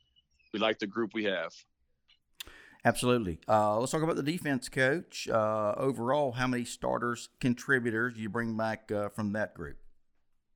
we 0.52 0.58
like 0.58 0.78
the 0.78 0.86
group 0.86 1.14
we 1.14 1.24
have. 1.24 1.52
Absolutely. 2.84 3.38
Uh, 3.48 3.78
let's 3.78 3.92
talk 3.92 4.02
about 4.02 4.16
the 4.16 4.22
defense, 4.22 4.68
coach. 4.68 5.28
Uh, 5.28 5.74
overall, 5.76 6.32
how 6.32 6.46
many 6.46 6.64
starters, 6.64 7.28
contributors 7.40 8.14
you 8.16 8.28
bring 8.28 8.56
back 8.56 8.90
uh, 8.90 9.08
from 9.08 9.32
that 9.34 9.54
group? 9.54 9.76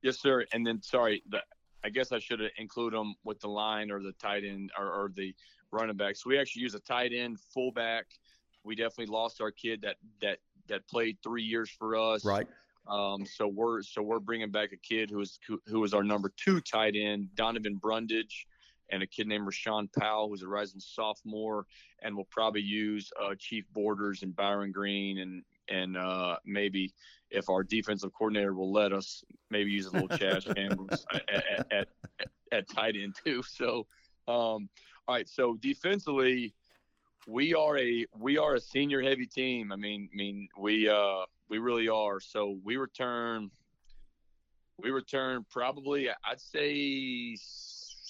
Yes, 0.01 0.19
sir. 0.19 0.45
And 0.53 0.65
then, 0.67 0.81
sorry, 0.81 1.23
the, 1.29 1.39
I 1.83 1.89
guess 1.89 2.11
I 2.11 2.19
should 2.19 2.41
include 2.57 2.93
them 2.93 3.15
with 3.23 3.39
the 3.39 3.47
line 3.47 3.91
or 3.91 4.01
the 4.01 4.11
tight 4.13 4.43
end 4.43 4.71
or, 4.77 4.87
or 4.87 5.11
the 5.15 5.33
running 5.71 5.95
backs. 5.95 6.25
We 6.25 6.37
actually 6.37 6.63
use 6.63 6.75
a 6.75 6.79
tight 6.79 7.13
end, 7.13 7.39
fullback. 7.53 8.05
We 8.63 8.75
definitely 8.75 9.07
lost 9.07 9.39
our 9.39 9.51
kid 9.51 9.81
that 9.83 9.95
that 10.21 10.39
that 10.67 10.85
played 10.87 11.17
three 11.23 11.43
years 11.43 11.69
for 11.69 11.95
us. 11.95 12.25
Right. 12.25 12.47
Um, 12.87 13.25
so 13.25 13.47
we're 13.47 13.81
so 13.81 14.01
we're 14.01 14.19
bringing 14.19 14.51
back 14.51 14.71
a 14.73 14.77
kid 14.77 15.09
who 15.09 15.21
is 15.21 15.39
who 15.65 15.83
is 15.83 15.93
our 15.93 16.03
number 16.03 16.31
two 16.35 16.59
tight 16.59 16.95
end, 16.97 17.29
Donovan 17.35 17.75
Brundage, 17.75 18.47
and 18.89 19.03
a 19.03 19.07
kid 19.07 19.27
named 19.27 19.47
Rashawn 19.47 19.91
Powell, 19.93 20.29
who's 20.29 20.43
a 20.43 20.47
rising 20.47 20.79
sophomore, 20.79 21.65
and 22.01 22.15
we'll 22.15 22.27
probably 22.31 22.61
use 22.61 23.11
uh, 23.21 23.35
Chief 23.37 23.65
Borders 23.73 24.23
and 24.23 24.35
Byron 24.35 24.71
Green 24.71 25.19
and 25.19 25.43
and 25.69 25.97
uh, 25.97 26.37
maybe 26.45 26.93
if 27.29 27.49
our 27.49 27.63
defensive 27.63 28.11
coordinator 28.13 28.53
will 28.53 28.71
let 28.71 28.93
us, 28.93 29.23
maybe 29.49 29.69
use 29.69 29.85
a 29.87 29.91
little 29.91 30.07
Chaz 30.07 30.47
Chambliss 30.55 31.03
at, 31.13 31.29
at, 31.29 31.67
at, 31.71 31.87
at, 32.53 32.69
tight 32.69 32.95
end 32.95 33.15
too. 33.21 33.43
So 33.49 33.85
um, 34.27 34.69
all 35.07 35.15
right, 35.15 35.27
so 35.27 35.55
defensively, 35.55 36.53
we 37.27 37.53
are 37.53 37.77
a 37.77 38.05
we 38.17 38.37
are 38.37 38.55
a 38.55 38.59
senior 38.59 39.01
heavy 39.01 39.25
team. 39.25 39.71
I 39.71 39.75
mean, 39.75 40.09
I 40.11 40.15
mean 40.15 40.47
we 40.57 40.89
uh 40.89 41.23
we 41.49 41.59
really 41.59 41.89
are. 41.89 42.19
So 42.19 42.57
we 42.63 42.77
return 42.77 43.51
we 44.77 44.91
return 44.91 45.45
probably 45.49 46.09
I'd 46.09 46.39
say 46.39 47.37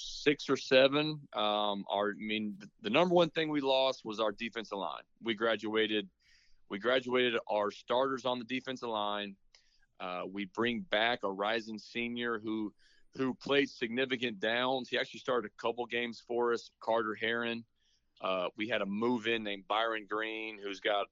six 0.08 0.50
or 0.50 0.58
seven. 0.58 1.20
Um, 1.34 1.86
our 1.89 2.12
I 2.12 2.26
mean 2.26 2.56
the, 2.82 2.89
number 2.89 3.13
one 3.13 3.30
thing 3.30 3.50
we 3.50 3.62
lost 3.62 4.06
was 4.06 4.20
our 4.20 4.32
defensive 4.32 4.78
line. 4.78 5.04
We 5.24 5.34
graduated 5.34 6.10
we 6.70 6.80
graduated 6.80 7.39
our 7.50 7.72
starters 7.72 8.26
on 8.26 8.39
the 8.39 8.46
defensive 8.46 8.89
line. 8.89 9.36
Uh, 10.00 10.24
we 10.30 10.46
bring 10.46 10.82
back 10.91 11.20
a 11.24 11.32
rising 11.32 11.80
senior 11.80 12.39
who 12.39 12.74
who 13.15 13.34
played 13.34 13.70
significant 13.70 14.39
downs. 14.39 14.89
He 14.89 14.98
actually 14.98 15.22
started 15.22 15.52
a 15.52 15.62
couple 15.62 15.86
games 15.86 16.22
for 16.26 16.54
us. 16.54 16.70
Carter 16.80 17.15
Heron. 17.15 17.63
Uh, 18.20 18.48
we 18.58 18.67
had 18.67 18.82
a 18.82 18.86
move 18.86 19.28
in 19.28 19.43
named 19.43 19.63
Byron 19.67 20.08
Green, 20.10 20.58
who's 20.62 20.80
got 20.80 21.06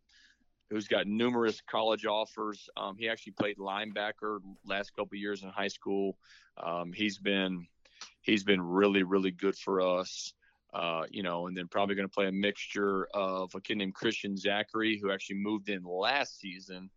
who's 0.69 0.87
got 0.87 1.07
numerous 1.07 1.61
college 1.61 2.05
offers. 2.05 2.69
Um, 2.77 2.97
he 2.97 3.07
actually 3.07 3.33
played 3.33 3.57
linebacker 3.57 4.39
last 4.65 4.95
couple 4.95 5.17
years 5.17 5.43
in 5.43 5.49
high 5.49 5.67
school. 5.67 6.17
Um, 6.57 6.91
he's 6.93 7.17
been 7.17 7.67
he's 8.25 8.43
been 8.43 8.61
really 8.61 9.03
really 9.03 9.31
good 9.31 9.55
for 9.55 9.81
us. 9.81 10.33
Uh, 10.73 11.05
you 11.09 11.23
know, 11.23 11.47
and 11.47 11.55
then 11.55 11.69
probably 11.69 11.95
going 11.95 12.07
to 12.07 12.13
play 12.13 12.27
a 12.27 12.31
mixture 12.33 13.07
of 13.13 13.55
a 13.55 13.61
kid 13.61 13.77
named 13.77 13.95
Christian 13.95 14.35
Zachary, 14.35 14.99
who 15.01 15.09
actually 15.09 15.37
moved 15.37 15.69
in 15.69 15.85
last 15.85 16.37
season, 16.37 16.89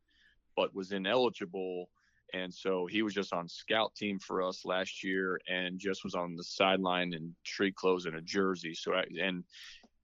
but 0.57 0.75
was 0.75 0.91
ineligible. 0.91 1.89
And 2.35 2.53
so 2.53 2.87
he 2.87 3.03
was 3.03 3.15
just 3.15 3.33
on 3.33 3.49
scout 3.49 3.95
team 3.95 4.19
for 4.19 4.43
us 4.43 4.65
last 4.65 5.05
year 5.05 5.41
and 5.49 5.79
just 5.79 6.03
was 6.03 6.17
on 6.17 6.35
the 6.35 6.43
sideline 6.43 7.15
in 7.15 7.35
street 7.45 7.77
clothes 7.77 8.07
and 8.07 8.17
a 8.17 8.21
jersey. 8.21 8.75
So 8.75 8.95
I, 8.95 9.05
and 9.23 9.45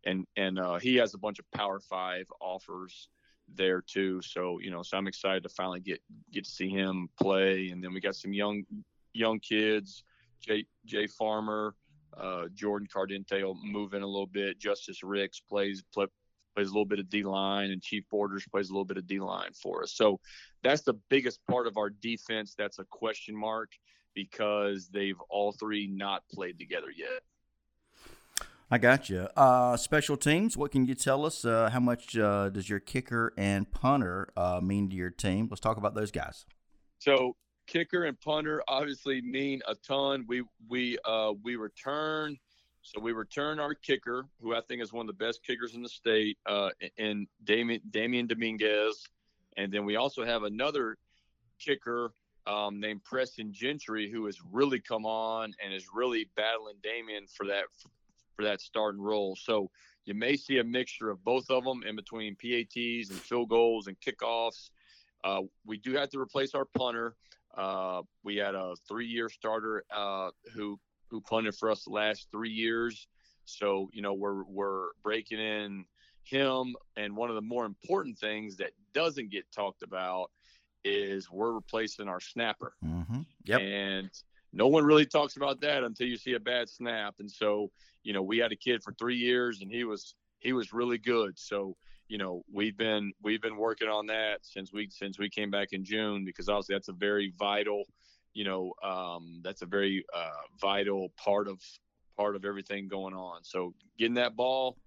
and 0.07 0.25
and 0.37 0.59
uh, 0.59 0.79
he 0.79 0.95
has 0.97 1.15
a 1.15 1.19
bunch 1.19 1.41
of 1.41 1.51
power 1.51 1.81
five 1.81 2.27
offers 2.41 3.09
there 3.53 3.83
too. 3.83 4.23
So 4.23 4.61
you 4.61 4.71
know 4.71 4.83
so 4.83 4.97
i'm 4.97 5.07
excited 5.07 5.43
to 5.43 5.49
finally 5.49 5.81
get 5.81 6.01
get 6.33 6.45
to 6.45 6.51
see 6.51 6.69
him 6.69 7.09
play. 7.21 7.71
And 7.71 7.83
then 7.83 7.93
we 7.93 8.01
got 8.01 8.15
some 8.15 8.33
young 8.33 8.63
young 9.13 9.41
kids 9.41 10.05
jay 10.45 10.65
jay 10.85 11.07
farmer 11.07 11.75
uh, 12.17 12.45
jordan 12.55 12.87
cardente 12.95 13.43
will 13.43 13.59
move 13.63 13.95
in 13.95 14.03
a 14.03 14.07
little 14.07 14.27
bit 14.27 14.59
justice 14.59 15.03
ricks 15.03 15.41
plays 15.41 15.83
play, 15.93 16.07
plays 16.55 16.69
a 16.69 16.71
little 16.71 16.85
bit 16.85 16.99
of 16.99 17.09
D 17.11 17.23
line, 17.25 17.71
and 17.71 17.83
Chief 17.83 18.05
Borders 18.11 18.47
plays 18.51 18.71
a 18.71 18.73
little 18.73 18.85
bit 18.85 18.97
of 18.97 19.07
D 19.07 19.19
line 19.19 19.51
for 19.61 19.83
us. 19.83 19.93
So 19.95 20.21
that's 20.63 20.83
the 20.83 20.95
biggest 21.09 21.41
part 21.51 21.67
of 21.67 21.77
our 21.77 21.91
defense. 21.91 22.55
That's 22.57 22.79
a 22.79 22.85
question 22.85 23.37
mark 23.37 23.73
because 24.15 24.89
they've 24.89 25.21
all 25.29 25.53
three 25.53 25.89
not 25.89 26.23
played 26.33 26.59
together 26.59 26.91
yet. 26.97 27.23
I 28.71 28.79
got 28.79 29.11
you. 29.11 29.29
Uh, 29.37 29.77
special 29.77 30.17
teams. 30.17 30.57
What 30.57 30.73
can 30.73 30.87
you 30.87 30.95
tell 30.95 31.27
us? 31.27 31.45
Uh, 31.45 31.69
how 31.71 31.81
much 31.81 32.17
uh, 32.17 32.49
does 32.49 32.69
your 32.69 32.81
kicker 32.81 33.33
and 33.37 33.71
punter 33.71 34.31
uh, 34.37 34.61
mean 34.63 34.89
to 34.91 34.97
your 34.97 35.11
team? 35.11 35.49
Let's 35.51 35.61
talk 35.61 35.77
about 35.77 35.95
those 35.95 36.11
guys. 36.11 36.47
So 36.99 37.37
kicker 37.67 38.05
and 38.05 38.21
punter 38.21 38.63
obviously 38.69 39.21
mean 39.23 39.61
a 39.67 39.75
ton. 39.75 40.25
We 40.27 40.43
we 40.69 40.99
uh, 41.05 41.33
we 41.43 41.57
return, 41.57 42.37
so 42.83 43.01
we 43.01 43.13
return 43.13 43.61
our 43.61 43.75
kicker, 43.75 44.27
who 44.41 44.55
I 44.55 44.61
think 44.61 44.83
is 44.83 44.93
one 44.93 45.09
of 45.09 45.19
the 45.19 45.25
best 45.25 45.45
kickers 45.45 45.75
in 45.75 45.83
the 45.83 45.89
state, 45.89 46.39
uh, 46.47 46.71
in 46.97 47.27
Damien 47.45 47.81
Damian 47.91 48.27
Dominguez, 48.27 49.07
and 49.57 49.73
then 49.73 49.85
we 49.85 49.97
also 49.97 50.25
have 50.25 50.43
another 50.43 50.97
kicker 51.59 52.13
um, 52.47 52.81
named 52.81 53.03
Preston 53.05 53.53
Gentry, 53.53 54.11
who 54.11 54.27
has 54.27 54.39
really 54.53 54.81
come 54.81 55.07
on 55.07 55.55
and 55.63 55.73
is 55.73 55.87
really 55.95 56.29
battling 56.37 56.77
Damien 56.83 57.27
for 57.27 57.47
that 57.47 57.65
for 58.37 58.43
that 58.45 58.61
starting 58.61 59.01
role. 59.01 59.37
So 59.37 59.71
you 60.05 60.15
may 60.15 60.37
see 60.37 60.59
a 60.59 60.65
mixture 60.65 61.11
of 61.11 61.25
both 61.25 61.51
of 61.51 61.65
them 61.65 61.83
in 61.85 61.97
between 61.97 62.37
PATs 62.37 63.11
and 63.11 63.19
field 63.19 63.49
goals 63.49 63.87
and 63.87 63.97
kickoffs. 64.01 64.71
Uh, 65.23 65.43
we 65.65 65.79
do 65.79 65.95
have 65.95 66.11
to 66.11 66.21
replace 66.21 66.55
our 66.55 66.67
punter. 66.67 67.15
Uh, 67.57 68.03
we 68.23 68.37
had 68.37 68.55
a 68.55 68.75
three-year 68.89 69.29
starter 69.29 69.85
uh, 69.95 70.31
who 70.55 70.79
who 71.09 71.21
punted 71.21 71.55
for 71.55 71.71
us 71.71 71.85
the 71.85 71.91
last 71.91 72.29
three 72.31 72.51
years. 72.51 73.07
So 73.45 73.91
you 73.93 74.03
know 74.03 74.15
we're 74.15 74.45
we're 74.45 74.89
breaking 75.03 75.41
in 75.41 75.85
him. 76.25 76.75
And 76.97 77.17
one 77.17 77.29
of 77.29 77.37
the 77.37 77.43
more 77.43 77.65
important 77.65 78.19
things 78.19 78.57
that 78.57 78.71
doesn't 78.93 79.31
get 79.31 79.51
talked 79.53 79.83
about 79.83 80.31
is 80.85 81.31
we're 81.31 81.53
replacing 81.53 82.09
our 82.09 82.21
snapper. 82.21 82.75
Mm-hmm. 82.85 83.21
Yep. 83.45 83.61
And 83.61 84.11
no 84.53 84.69
one 84.69 84.85
really 84.85 85.07
talks 85.07 85.37
about 85.37 85.61
that 85.63 85.83
until 85.83 86.07
you 86.07 86.17
see 86.17 86.35
a 86.35 86.41
bad 86.41 86.69
snap. 86.69 87.15
And 87.19 87.31
so, 87.31 87.71
you 88.03 88.13
know, 88.13 88.23
we 88.23 88.39
had 88.39 88.53
a 88.53 88.57
kid 88.57 88.83
for 88.83 88.93
three 88.93 89.17
years 89.17 89.61
and 89.63 89.71
he 89.71 89.85
was 89.85 90.15
he 90.41 90.53
was 90.53 90.73
really 90.73 90.99
good. 90.99 91.39
So, 91.39 91.77
you 92.15 92.19
know, 92.19 92.45
we've 92.53 92.77
been 92.77 93.13
we've 93.25 93.43
been 93.43 93.57
working 93.57 93.89
on 93.89 94.07
that 94.07 94.39
since 94.43 94.73
we 94.73 94.89
since 94.89 95.19
we 95.19 95.29
came 95.29 95.51
back 95.51 95.73
in 95.73 95.85
June 95.85 96.25
because 96.25 96.49
obviously 96.49 96.77
that's 96.77 96.87
a 96.87 96.93
very 96.93 97.33
vital, 97.37 97.83
you 98.35 98.45
know, 98.45 98.73
um, 98.85 99.41
that's 99.43 99.63
a 99.63 99.67
very 99.67 100.05
uh, 100.15 100.47
vital 100.61 101.09
part 101.17 101.49
of 101.49 101.59
part 102.17 102.37
of 102.37 102.45
everything 102.45 102.87
going 102.87 103.15
on. 103.15 103.43
So 103.43 103.75
getting 103.99 104.15
that 104.15 104.37
ball 104.37 104.79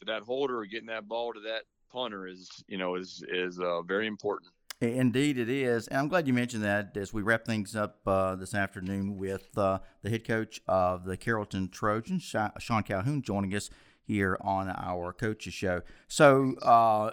to 0.00 0.04
that 0.04 0.24
holder 0.24 0.58
or 0.58 0.66
getting 0.66 0.88
that 0.88 1.08
ball 1.08 1.32
to 1.32 1.40
that 1.40 1.62
punter 1.90 2.26
is, 2.26 2.50
you 2.68 2.76
know, 2.76 2.96
is 2.96 3.24
is 3.32 3.58
uh, 3.58 3.80
very 3.80 4.06
important. 4.06 4.50
Indeed, 4.82 5.38
it 5.38 5.48
is. 5.48 5.88
And 5.88 6.00
I'm 6.00 6.08
glad 6.08 6.26
you 6.26 6.34
mentioned 6.34 6.64
that 6.64 6.94
as 6.98 7.14
we 7.14 7.22
wrap 7.22 7.46
things 7.46 7.74
up 7.74 8.00
uh, 8.06 8.34
this 8.34 8.52
afternoon 8.52 9.16
with 9.16 9.56
uh, 9.56 9.78
the 10.02 10.10
head 10.10 10.26
coach 10.26 10.60
of 10.68 11.06
the 11.06 11.16
Carrollton 11.16 11.70
Trojans, 11.70 12.24
Sean 12.58 12.82
Calhoun, 12.82 13.22
joining 13.22 13.54
us 13.54 13.70
here 14.06 14.36
on 14.40 14.68
our 14.68 15.12
coaches 15.12 15.54
show. 15.54 15.82
So 16.08 16.54
uh, 16.62 17.12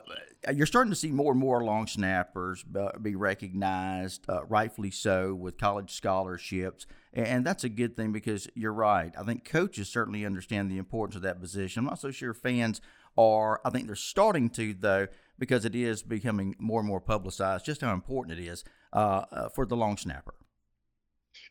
you're 0.53 0.65
starting 0.65 0.91
to 0.91 0.95
see 0.95 1.11
more 1.11 1.31
and 1.31 1.39
more 1.39 1.63
long 1.63 1.87
snappers 1.87 2.63
be 3.01 3.15
recognized, 3.15 4.29
uh, 4.29 4.43
rightfully 4.45 4.91
so, 4.91 5.33
with 5.33 5.57
college 5.57 5.91
scholarships. 5.91 6.85
And 7.13 7.45
that's 7.45 7.63
a 7.63 7.69
good 7.69 7.95
thing 7.95 8.11
because 8.11 8.47
you're 8.55 8.73
right. 8.73 9.13
I 9.17 9.23
think 9.23 9.45
coaches 9.45 9.89
certainly 9.89 10.25
understand 10.25 10.71
the 10.71 10.77
importance 10.77 11.15
of 11.15 11.21
that 11.23 11.39
position. 11.41 11.81
I'm 11.81 11.85
not 11.85 11.99
so 11.99 12.11
sure 12.11 12.33
fans 12.33 12.81
are. 13.17 13.61
I 13.65 13.69
think 13.69 13.87
they're 13.87 13.95
starting 13.95 14.49
to, 14.51 14.73
though 14.73 15.07
because 15.41 15.65
it 15.65 15.75
is 15.75 16.03
becoming 16.03 16.55
more 16.59 16.79
and 16.79 16.87
more 16.87 17.01
publicized 17.01 17.65
just 17.65 17.81
how 17.81 17.93
important 17.93 18.37
it 18.37 18.43
is 18.45 18.63
uh, 18.93 19.25
uh, 19.31 19.49
for 19.49 19.65
the 19.65 19.75
long 19.75 19.97
snapper. 19.97 20.35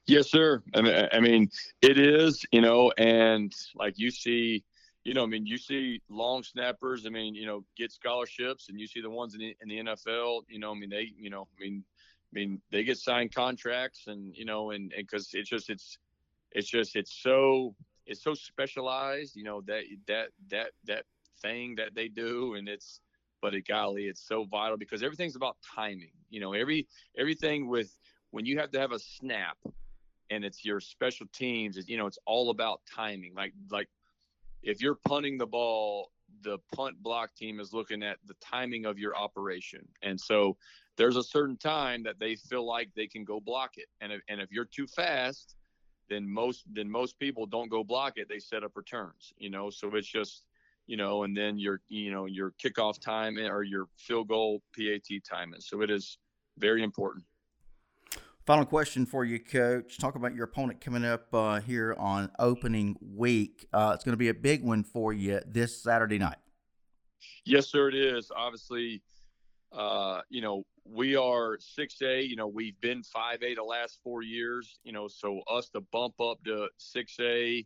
Yes, 0.06 0.30
sir. 0.30 0.62
I 0.74 0.80
mean, 0.80 1.08
I 1.12 1.20
mean, 1.20 1.50
it 1.82 1.98
is, 1.98 2.44
you 2.52 2.60
know, 2.60 2.92
and 2.96 3.52
like 3.74 3.98
you 3.98 4.10
see, 4.10 4.64
you 5.04 5.14
know, 5.14 5.22
I 5.22 5.26
mean, 5.26 5.46
you 5.46 5.58
see 5.58 6.02
long 6.08 6.42
snappers, 6.42 7.06
I 7.06 7.10
mean, 7.10 7.34
you 7.34 7.46
know, 7.46 7.64
get 7.76 7.92
scholarships 7.92 8.68
and 8.68 8.78
you 8.78 8.86
see 8.86 9.00
the 9.00 9.10
ones 9.10 9.34
in 9.34 9.40
the, 9.40 9.56
in 9.60 9.68
the 9.68 9.90
NFL, 9.90 10.42
you 10.48 10.58
know, 10.58 10.72
I 10.72 10.74
mean, 10.74 10.90
they, 10.90 11.12
you 11.16 11.30
know, 11.30 11.48
I 11.58 11.62
mean, 11.62 11.84
I 12.32 12.32
mean, 12.32 12.60
they 12.70 12.84
get 12.84 12.98
signed 12.98 13.34
contracts 13.34 14.04
and, 14.06 14.36
you 14.36 14.44
know, 14.44 14.70
and, 14.70 14.92
and 14.92 15.08
cause 15.08 15.30
it's 15.32 15.48
just, 15.48 15.70
it's, 15.70 15.98
it's 16.52 16.68
just, 16.68 16.96
it's 16.96 17.12
so, 17.22 17.74
it's 18.06 18.22
so 18.22 18.34
specialized, 18.34 19.36
you 19.36 19.44
know, 19.44 19.62
that, 19.62 19.84
that, 20.06 20.28
that, 20.50 20.70
that 20.84 21.04
thing 21.40 21.76
that 21.76 21.94
they 21.94 22.08
do. 22.08 22.54
And 22.54 22.68
it's, 22.68 23.00
but 23.40 23.54
it, 23.54 23.66
golly, 23.66 24.04
it's 24.04 24.26
so 24.26 24.44
vital 24.44 24.76
because 24.76 25.02
everything's 25.02 25.36
about 25.36 25.56
timing. 25.74 26.12
You 26.28 26.40
know, 26.40 26.52
every 26.52 26.86
everything 27.16 27.68
with 27.68 27.96
when 28.30 28.44
you 28.44 28.58
have 28.58 28.70
to 28.72 28.80
have 28.80 28.92
a 28.92 28.98
snap 28.98 29.56
and 30.30 30.44
it's 30.44 30.64
your 30.64 30.80
special 30.80 31.26
teams, 31.32 31.78
you 31.88 31.96
know, 31.96 32.06
it's 32.06 32.18
all 32.26 32.50
about 32.50 32.80
timing. 32.94 33.34
Like 33.34 33.52
like 33.70 33.88
if 34.62 34.80
you're 34.82 34.98
punting 35.06 35.38
the 35.38 35.46
ball, 35.46 36.10
the 36.42 36.58
punt 36.74 37.02
block 37.02 37.34
team 37.34 37.60
is 37.60 37.72
looking 37.72 38.02
at 38.02 38.18
the 38.26 38.34
timing 38.40 38.86
of 38.86 38.98
your 38.98 39.16
operation. 39.16 39.86
And 40.02 40.20
so 40.20 40.56
there's 40.96 41.16
a 41.16 41.22
certain 41.22 41.56
time 41.56 42.02
that 42.04 42.18
they 42.18 42.36
feel 42.36 42.66
like 42.66 42.90
they 42.94 43.06
can 43.06 43.24
go 43.24 43.40
block 43.40 43.72
it. 43.76 43.86
And 44.00 44.12
if, 44.12 44.20
and 44.28 44.40
if 44.40 44.50
you're 44.50 44.64
too 44.64 44.86
fast, 44.86 45.56
then 46.08 46.28
most 46.28 46.64
then 46.72 46.90
most 46.90 47.18
people 47.18 47.46
don't 47.46 47.70
go 47.70 47.84
block 47.84 48.14
it. 48.16 48.28
They 48.28 48.40
set 48.40 48.64
up 48.64 48.72
returns, 48.74 49.32
you 49.38 49.50
know. 49.50 49.70
So 49.70 49.94
it's 49.94 50.08
just 50.08 50.44
you 50.90 50.96
know, 50.96 51.22
and 51.22 51.36
then 51.36 51.56
your, 51.56 51.80
you 51.88 52.10
know, 52.10 52.26
your 52.26 52.52
kickoff 52.60 52.98
time 53.00 53.38
or 53.38 53.62
your 53.62 53.86
field 53.96 54.26
goal 54.26 54.60
PAT 54.76 55.06
timing. 55.24 55.60
So 55.60 55.82
it 55.82 55.90
is 55.90 56.18
very 56.58 56.82
important. 56.82 57.24
Final 58.50 58.66
question 58.66 59.06
for 59.06 59.24
you, 59.24 59.38
Coach. 59.38 59.96
Talk 59.98 60.16
about 60.16 60.34
your 60.34 60.42
opponent 60.42 60.80
coming 60.80 61.04
up 61.04 61.32
uh, 61.32 61.60
here 61.60 61.94
on 61.96 62.32
opening 62.40 62.96
week. 63.00 63.68
Uh, 63.72 63.92
it's 63.94 64.02
going 64.02 64.12
to 64.12 64.16
be 64.16 64.30
a 64.30 64.34
big 64.34 64.64
one 64.64 64.82
for 64.82 65.12
you 65.12 65.40
this 65.46 65.80
Saturday 65.80 66.18
night. 66.18 66.38
Yes, 67.44 67.68
sir, 67.68 67.90
it 67.90 67.94
is. 67.94 68.32
Obviously, 68.34 69.02
uh, 69.70 70.22
you 70.30 70.42
know, 70.42 70.66
we 70.84 71.14
are 71.14 71.58
6A. 71.58 72.28
You 72.28 72.34
know, 72.34 72.48
we've 72.48 72.74
been 72.80 73.02
5A 73.02 73.54
the 73.54 73.62
last 73.62 74.00
four 74.02 74.24
years, 74.24 74.80
you 74.82 74.90
know, 74.90 75.06
so 75.06 75.42
us 75.48 75.68
to 75.68 75.80
bump 75.92 76.20
up 76.20 76.42
to 76.42 76.66
6A 76.96 77.64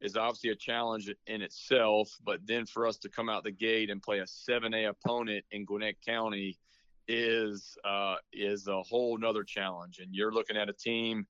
is 0.00 0.16
obviously 0.16 0.50
a 0.50 0.56
challenge 0.56 1.14
in 1.28 1.42
itself. 1.42 2.10
But 2.24 2.40
then 2.44 2.66
for 2.66 2.88
us 2.88 2.96
to 2.98 3.08
come 3.08 3.28
out 3.28 3.44
the 3.44 3.52
gate 3.52 3.88
and 3.88 4.02
play 4.02 4.18
a 4.18 4.24
7A 4.24 4.88
opponent 4.88 5.44
in 5.52 5.64
Gwinnett 5.64 6.04
County 6.04 6.58
is 7.08 7.76
uh, 7.84 8.16
is 8.32 8.68
a 8.68 8.82
whole 8.82 9.18
nother 9.18 9.42
challenge. 9.42 9.98
And 9.98 10.14
you're 10.14 10.32
looking 10.32 10.56
at 10.56 10.68
a 10.68 10.72
team 10.72 11.26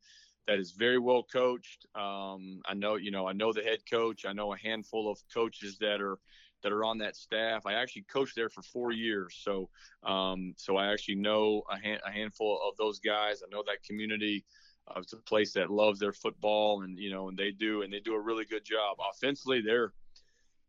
that 0.47 0.59
is 0.59 0.73
very 0.73 0.99
well 0.99 1.23
coached. 1.23 1.87
Um, 1.95 2.61
I 2.67 2.75
know, 2.75 2.97
you 2.97 3.11
know, 3.11 3.29
I 3.29 3.33
know 3.33 3.53
the 3.53 3.63
head 3.63 3.81
coach. 3.89 4.25
I 4.27 4.33
know 4.33 4.53
a 4.53 4.59
handful 4.59 5.11
of 5.11 5.19
coaches 5.33 5.79
that 5.79 6.01
are 6.01 6.19
that 6.63 6.73
are 6.73 6.85
on 6.85 6.99
that 6.99 7.17
staff. 7.17 7.67
I 7.67 7.75
actually 7.75 8.07
coached 8.13 8.35
there 8.35 8.49
for 8.49 8.63
four 8.63 8.91
years, 8.93 9.39
so 9.43 9.69
um, 10.03 10.55
so 10.57 10.77
I 10.77 10.93
actually 10.93 11.17
know 11.17 11.63
a, 11.71 11.79
hand, 11.79 12.01
a 12.05 12.11
handful 12.11 12.59
of 12.69 12.77
those 12.77 12.99
guys. 12.99 13.43
I 13.45 13.55
know 13.55 13.63
that 13.67 13.85
community. 13.85 14.45
Uh, 14.89 15.01
it's 15.01 15.13
a 15.13 15.19
place 15.19 15.53
that 15.53 15.71
loves 15.71 16.01
their 16.01 16.15
football, 16.15 16.83
and 16.83 16.99
you 16.99 17.11
know, 17.11 17.29
and 17.29 17.37
they 17.37 17.51
do, 17.51 17.83
and 17.83 17.93
they 17.93 18.01
do 18.01 18.15
a 18.15 18.21
really 18.21 18.47
good 18.47 18.65
job 18.65 18.97
offensively. 19.13 19.61
They're, 19.61 19.93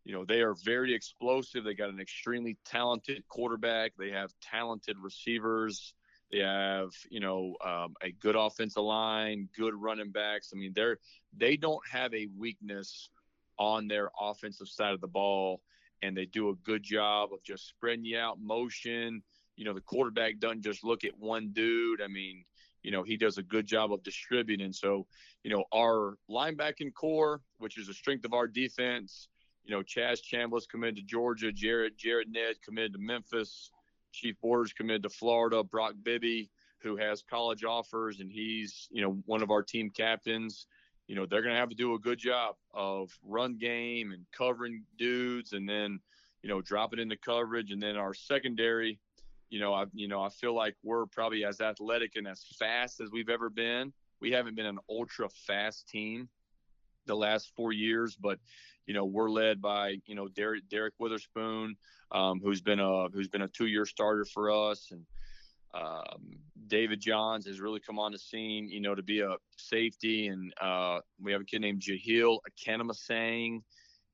you 0.10 0.16
know, 0.16 0.26
they 0.26 0.42
are 0.42 0.56
very 0.66 0.96
explosive. 0.96 1.64
They 1.64 1.76
got 1.76 1.92
an 1.92 2.00
extremely 2.00 2.58
talented 2.66 3.22
quarterback. 3.28 3.92
They 3.96 4.10
have 4.10 4.34
talented 4.42 4.98
receivers. 5.00 5.94
They 6.32 6.40
have, 6.40 6.90
you 7.12 7.20
know, 7.20 7.56
um, 7.64 7.94
a 8.02 8.10
good 8.14 8.36
offensive 8.36 8.82
line, 8.82 9.50
good 9.56 9.76
running 9.76 10.10
backs. 10.10 10.50
I 10.52 10.58
mean, 10.58 10.74
they're 10.74 10.98
they 11.38 11.58
don't 11.58 11.88
have 11.92 12.12
a 12.16 12.28
weakness 12.36 13.12
on 13.60 13.88
their 13.88 14.10
offensive 14.20 14.68
side 14.68 14.96
of 14.96 15.02
the 15.02 15.08
ball, 15.08 15.62
and 16.02 16.18
they 16.18 16.26
do 16.26 16.50
a 16.50 16.56
good 16.56 16.82
job 16.82 17.32
of 17.32 17.44
just 17.44 17.68
spreading 17.68 18.04
you 18.04 18.18
out 18.18 18.42
motion. 18.42 19.22
You 19.58 19.66
know, 19.66 19.74
the 19.74 19.82
quarterback 19.82 20.40
doesn't 20.40 20.64
just 20.64 20.84
look 20.84 21.04
at 21.04 21.20
one 21.20 21.52
dude. 21.54 22.02
I 22.02 22.08
mean, 22.08 22.46
you 22.82 22.90
know, 22.90 23.04
he 23.04 23.16
does 23.16 23.38
a 23.38 23.44
good 23.44 23.68
job 23.68 23.94
of 23.94 24.02
distributing. 24.02 24.74
So, 24.74 25.06
you 25.44 25.52
know, 25.52 25.66
our 25.72 26.18
linebacking 26.28 26.96
corps, 26.96 27.42
which 27.60 27.78
is 27.78 27.90
a 27.90 27.94
strength 27.94 28.26
of 28.26 28.34
our 28.34 28.48
defense, 28.48 29.28
you 29.70 29.76
know, 29.76 29.84
Chaz 29.84 30.20
Chambliss 30.20 30.68
committed 30.68 30.96
to 30.96 31.04
Georgia, 31.04 31.52
Jared 31.52 31.96
Jared 31.96 32.28
Ned 32.32 32.56
committed 32.66 32.94
to 32.94 33.00
Memphis, 33.00 33.70
Chief 34.12 34.36
Borders 34.42 34.74
committed 34.74 35.04
to 35.04 35.10
Florida, 35.10 35.64
Brock 35.64 35.94
Bibby, 36.02 36.50
who 36.82 36.98
has 36.98 37.22
college 37.22 37.64
offers, 37.64 38.20
and 38.20 38.32
he's, 38.32 38.88
you 38.90 39.04
know, 39.04 39.22
one 39.28 39.44
of 39.44 39.52
our 39.52 39.62
team 39.62 39.92
captains. 39.92 40.66
You 41.08 41.16
know, 41.16 41.28
they're 41.28 41.44
going 41.44 41.54
to 41.54 41.60
have 41.60 41.70
to 41.70 41.76
do 41.76 41.94
a 41.94 42.00
good 42.00 42.18
job 42.18 42.56
of 42.74 43.12
run 43.24 43.60
game 43.60 44.12
and 44.12 44.26
covering 44.36 44.86
dudes, 44.98 45.54
and 45.54 45.70
then, 45.70 46.00
you 46.42 46.50
know, 46.50 46.62
dropping 46.62 46.98
into 46.98 47.18
coverage, 47.18 47.70
and 47.72 47.82
then 47.82 47.96
our 47.96 48.16
secondary 48.16 49.00
you 49.52 49.60
know, 49.60 49.74
I 49.74 49.86
you 49.94 50.08
know 50.08 50.22
I 50.22 50.30
feel 50.30 50.56
like 50.56 50.76
we're 50.84 51.08
probably 51.08 51.44
as 51.44 51.62
athletic 51.62 52.16
and 52.16 52.28
as 52.28 52.44
fast 52.58 53.02
as 53.02 53.10
we've 53.12 53.30
ever 53.30 53.50
been. 53.50 53.94
We 54.20 54.32
haven't 54.32 54.56
been 54.56 54.66
an 54.66 54.80
ultra 54.90 55.30
fast 55.30 55.88
team 55.88 56.30
the 57.10 57.18
last 57.18 57.52
four 57.56 57.74
years, 57.74 58.16
but 58.16 58.40
you 58.86 58.94
know 58.94 59.06
we're 59.06 59.30
led 59.30 59.62
by 59.62 59.98
you 60.06 60.16
know 60.16 60.28
Derek 60.28 60.68
Derek 60.70 60.94
Witherspoon, 61.00 61.76
um, 62.12 62.40
who's 62.44 62.62
been 62.62 62.80
a 62.80 63.10
who's 63.10 63.28
been 63.28 63.44
a 63.44 63.48
two 63.48 63.68
year 63.68 63.86
starter 63.86 64.26
for 64.26 64.52
us, 64.52 64.90
and 64.92 65.06
um, 65.74 66.38
David 66.68 67.00
Johns 67.00 67.46
has 67.46 67.60
really 67.60 67.80
come 67.80 68.00
on 68.00 68.12
the 68.12 68.20
scene, 68.20 68.70
you 68.70 68.80
know, 68.80 68.96
to 68.96 69.04
be 69.04 69.22
a 69.22 69.36
safety, 69.58 70.28
and 70.28 70.54
uh, 70.62 71.00
we 71.22 71.32
have 71.32 71.42
a 71.42 71.46
kid 71.46 71.62
named 71.62 71.82
Jahil 71.82 72.40
Akanamasang 72.50 73.62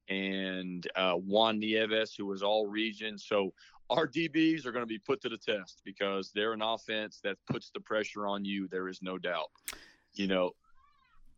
and 0.09 0.87
uh, 0.95 1.13
Juan 1.13 1.59
Nieves, 1.59 2.13
who 2.15 2.25
was 2.25 2.43
all 2.43 2.67
region. 2.67 3.17
So 3.17 3.53
our 3.89 4.07
DBs 4.07 4.65
are 4.65 4.71
going 4.71 4.83
to 4.83 4.87
be 4.87 4.99
put 4.99 5.21
to 5.21 5.29
the 5.29 5.37
test 5.37 5.81
because 5.85 6.31
they're 6.33 6.53
an 6.53 6.61
offense 6.61 7.19
that 7.23 7.37
puts 7.49 7.71
the 7.71 7.79
pressure 7.79 8.27
on 8.27 8.43
you. 8.45 8.67
There 8.67 8.87
is 8.87 9.01
no 9.01 9.17
doubt, 9.17 9.51
you 10.13 10.27
know. 10.27 10.51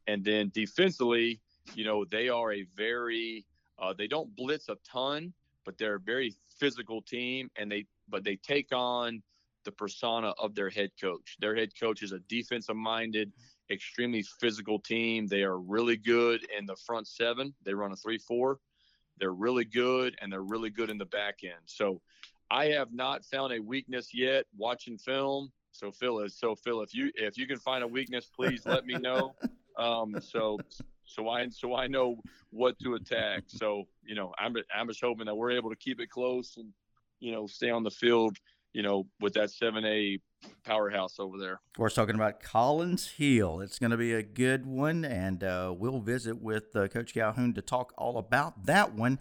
And 0.08 0.24
then 0.24 0.52
defensively, 0.54 1.42
you 1.76 1.86
know, 1.86 2.06
they 2.06 2.30
are 2.30 2.54
a 2.54 2.66
very 2.76 3.46
uh, 3.80 3.94
they 3.98 4.08
don't 4.08 4.36
blitz 4.36 4.70
a 4.70 4.78
ton, 4.90 5.34
but 5.66 5.78
they're 5.78 5.96
a 5.96 6.00
very 6.00 6.34
physical 6.60 7.02
team, 7.02 7.50
and 7.56 7.72
they 7.72 7.86
but 8.10 8.24
they 8.24 8.36
take 8.38 8.70
on 8.72 9.22
the 9.66 9.72
persona 9.72 10.34
of 10.40 10.56
their 10.56 10.70
head 10.70 10.92
coach. 11.00 11.36
Their 11.40 11.56
head 11.56 11.72
coach 11.78 12.02
is 12.02 12.14
a 12.14 12.20
defensive 12.30 12.76
minded, 12.76 13.32
extremely 13.70 14.24
physical 14.40 14.80
team. 14.80 15.28
They 15.28 15.44
are 15.44 15.60
really 15.60 15.98
good 15.98 16.46
in 16.58 16.66
the 16.66 16.76
front 16.86 17.08
seven. 17.08 17.54
They 17.64 17.74
run 17.74 17.92
a 17.92 17.96
3 17.96 18.18
4. 18.18 18.60
They're 19.20 19.32
really 19.34 19.66
good, 19.66 20.16
and 20.22 20.32
they're 20.32 20.42
really 20.42 20.70
good 20.70 20.90
in 20.90 20.98
the 20.98 21.06
back 21.06 21.40
end. 21.44 21.66
So 21.66 22.02
I 22.50 22.68
have 22.68 22.94
not 22.94 23.26
found 23.26 23.52
a 23.52 23.60
weakness 23.60 24.14
yet 24.14 24.46
watching 24.56 24.98
film. 24.98 25.52
So 25.72 25.92
Phil 25.92 26.20
is 26.20 26.40
so 26.40 26.56
Phil, 26.56 26.82
if 26.82 26.94
you 26.94 27.12
if 27.16 27.38
you 27.38 27.46
can 27.46 27.60
find 27.60 27.84
a 27.84 27.88
weakness, 27.88 28.30
please 28.34 28.66
let 28.66 28.86
me 28.86 28.96
know. 28.96 29.36
Um, 29.78 30.20
so 30.20 30.58
so 31.08 31.30
I 31.30 31.48
so 31.50 31.76
I 31.76 31.88
know 31.88 32.18
what 32.52 32.78
to 32.80 32.96
attack. 32.96 33.44
So 33.48 33.88
you 34.06 34.16
know 34.16 34.34
I'm 34.38 34.56
I'm 34.76 34.88
just 34.88 35.02
hoping 35.02 35.26
that 35.26 35.36
we're 35.36 35.52
able 35.52 35.70
to 35.70 35.76
keep 35.76 36.00
it 36.00 36.10
close 36.10 36.58
and 36.58 36.72
you 37.20 37.32
know 37.32 37.48
stay 37.48 37.70
on 37.70 37.84
the 37.84 37.92
field 37.92 38.38
you 38.78 38.84
know, 38.84 39.08
with 39.20 39.34
that 39.34 39.50
7A 39.50 40.22
powerhouse 40.64 41.20
over 41.20 41.40
there. 41.40 41.54
Of 41.54 41.74
course, 41.76 41.96
talking 41.96 42.14
about 42.14 42.40
Collins 42.40 43.08
Hill. 43.18 43.60
It's 43.60 43.80
going 43.80 43.90
to 43.90 43.98
be 43.98 44.14
a 44.14 44.22
good 44.22 44.68
one, 44.68 45.04
and 45.04 45.44
uh, 45.44 45.74
we'll 45.76 46.00
visit 46.00 46.40
with 46.40 46.76
uh, 46.76 46.88
Coach 46.88 47.16
Calhoun 47.16 47.56
to 47.56 47.64
talk 47.64 47.92
all 47.98 48.20
about 48.20 48.68
that 48.68 48.94
one 48.94 49.18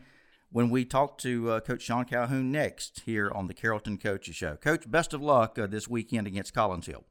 when 0.51 0.69
we 0.69 0.85
talk 0.85 1.17
to 1.19 1.51
uh, 1.53 1.61
Coach 1.61 1.81
Sean 1.81 2.05
Calhoun 2.05 2.53
next 2.53 3.01
here 3.07 3.31
on 3.35 3.47
the 3.47 3.55
Carrollton 3.55 3.97
Coaches 3.97 4.37
Show. 4.37 4.57
Coach, 4.57 4.91
best 4.91 5.15
of 5.15 5.23
luck 5.23 5.59
uh, 5.59 5.67
this 5.67 5.89
weekend 5.89 6.27
against 6.27 6.53
Collins 6.53 6.87
Hill. 6.87 7.05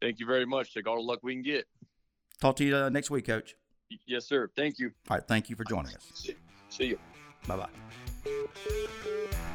Thank 0.00 0.20
you 0.20 0.26
very 0.26 0.46
much. 0.46 0.72
Take 0.72 0.86
all 0.86 0.96
the 0.96 1.02
luck 1.02 1.18
we 1.24 1.34
can 1.34 1.42
get. 1.42 1.66
Talk 2.40 2.54
to 2.56 2.64
you 2.64 2.76
uh, 2.76 2.88
next 2.90 3.10
week, 3.10 3.26
Coach. 3.26 3.56
Yes, 4.06 4.26
sir. 4.26 4.50
Thank 4.56 4.78
you. 4.78 4.90
All 5.10 5.16
right. 5.16 5.26
Thank 5.26 5.50
you 5.50 5.56
for 5.56 5.64
joining 5.64 5.94
us. 5.94 6.10
See, 6.14 6.36
see 6.68 6.86
you. 6.86 6.98
Bye 7.46 7.56
bye. 7.56 9.52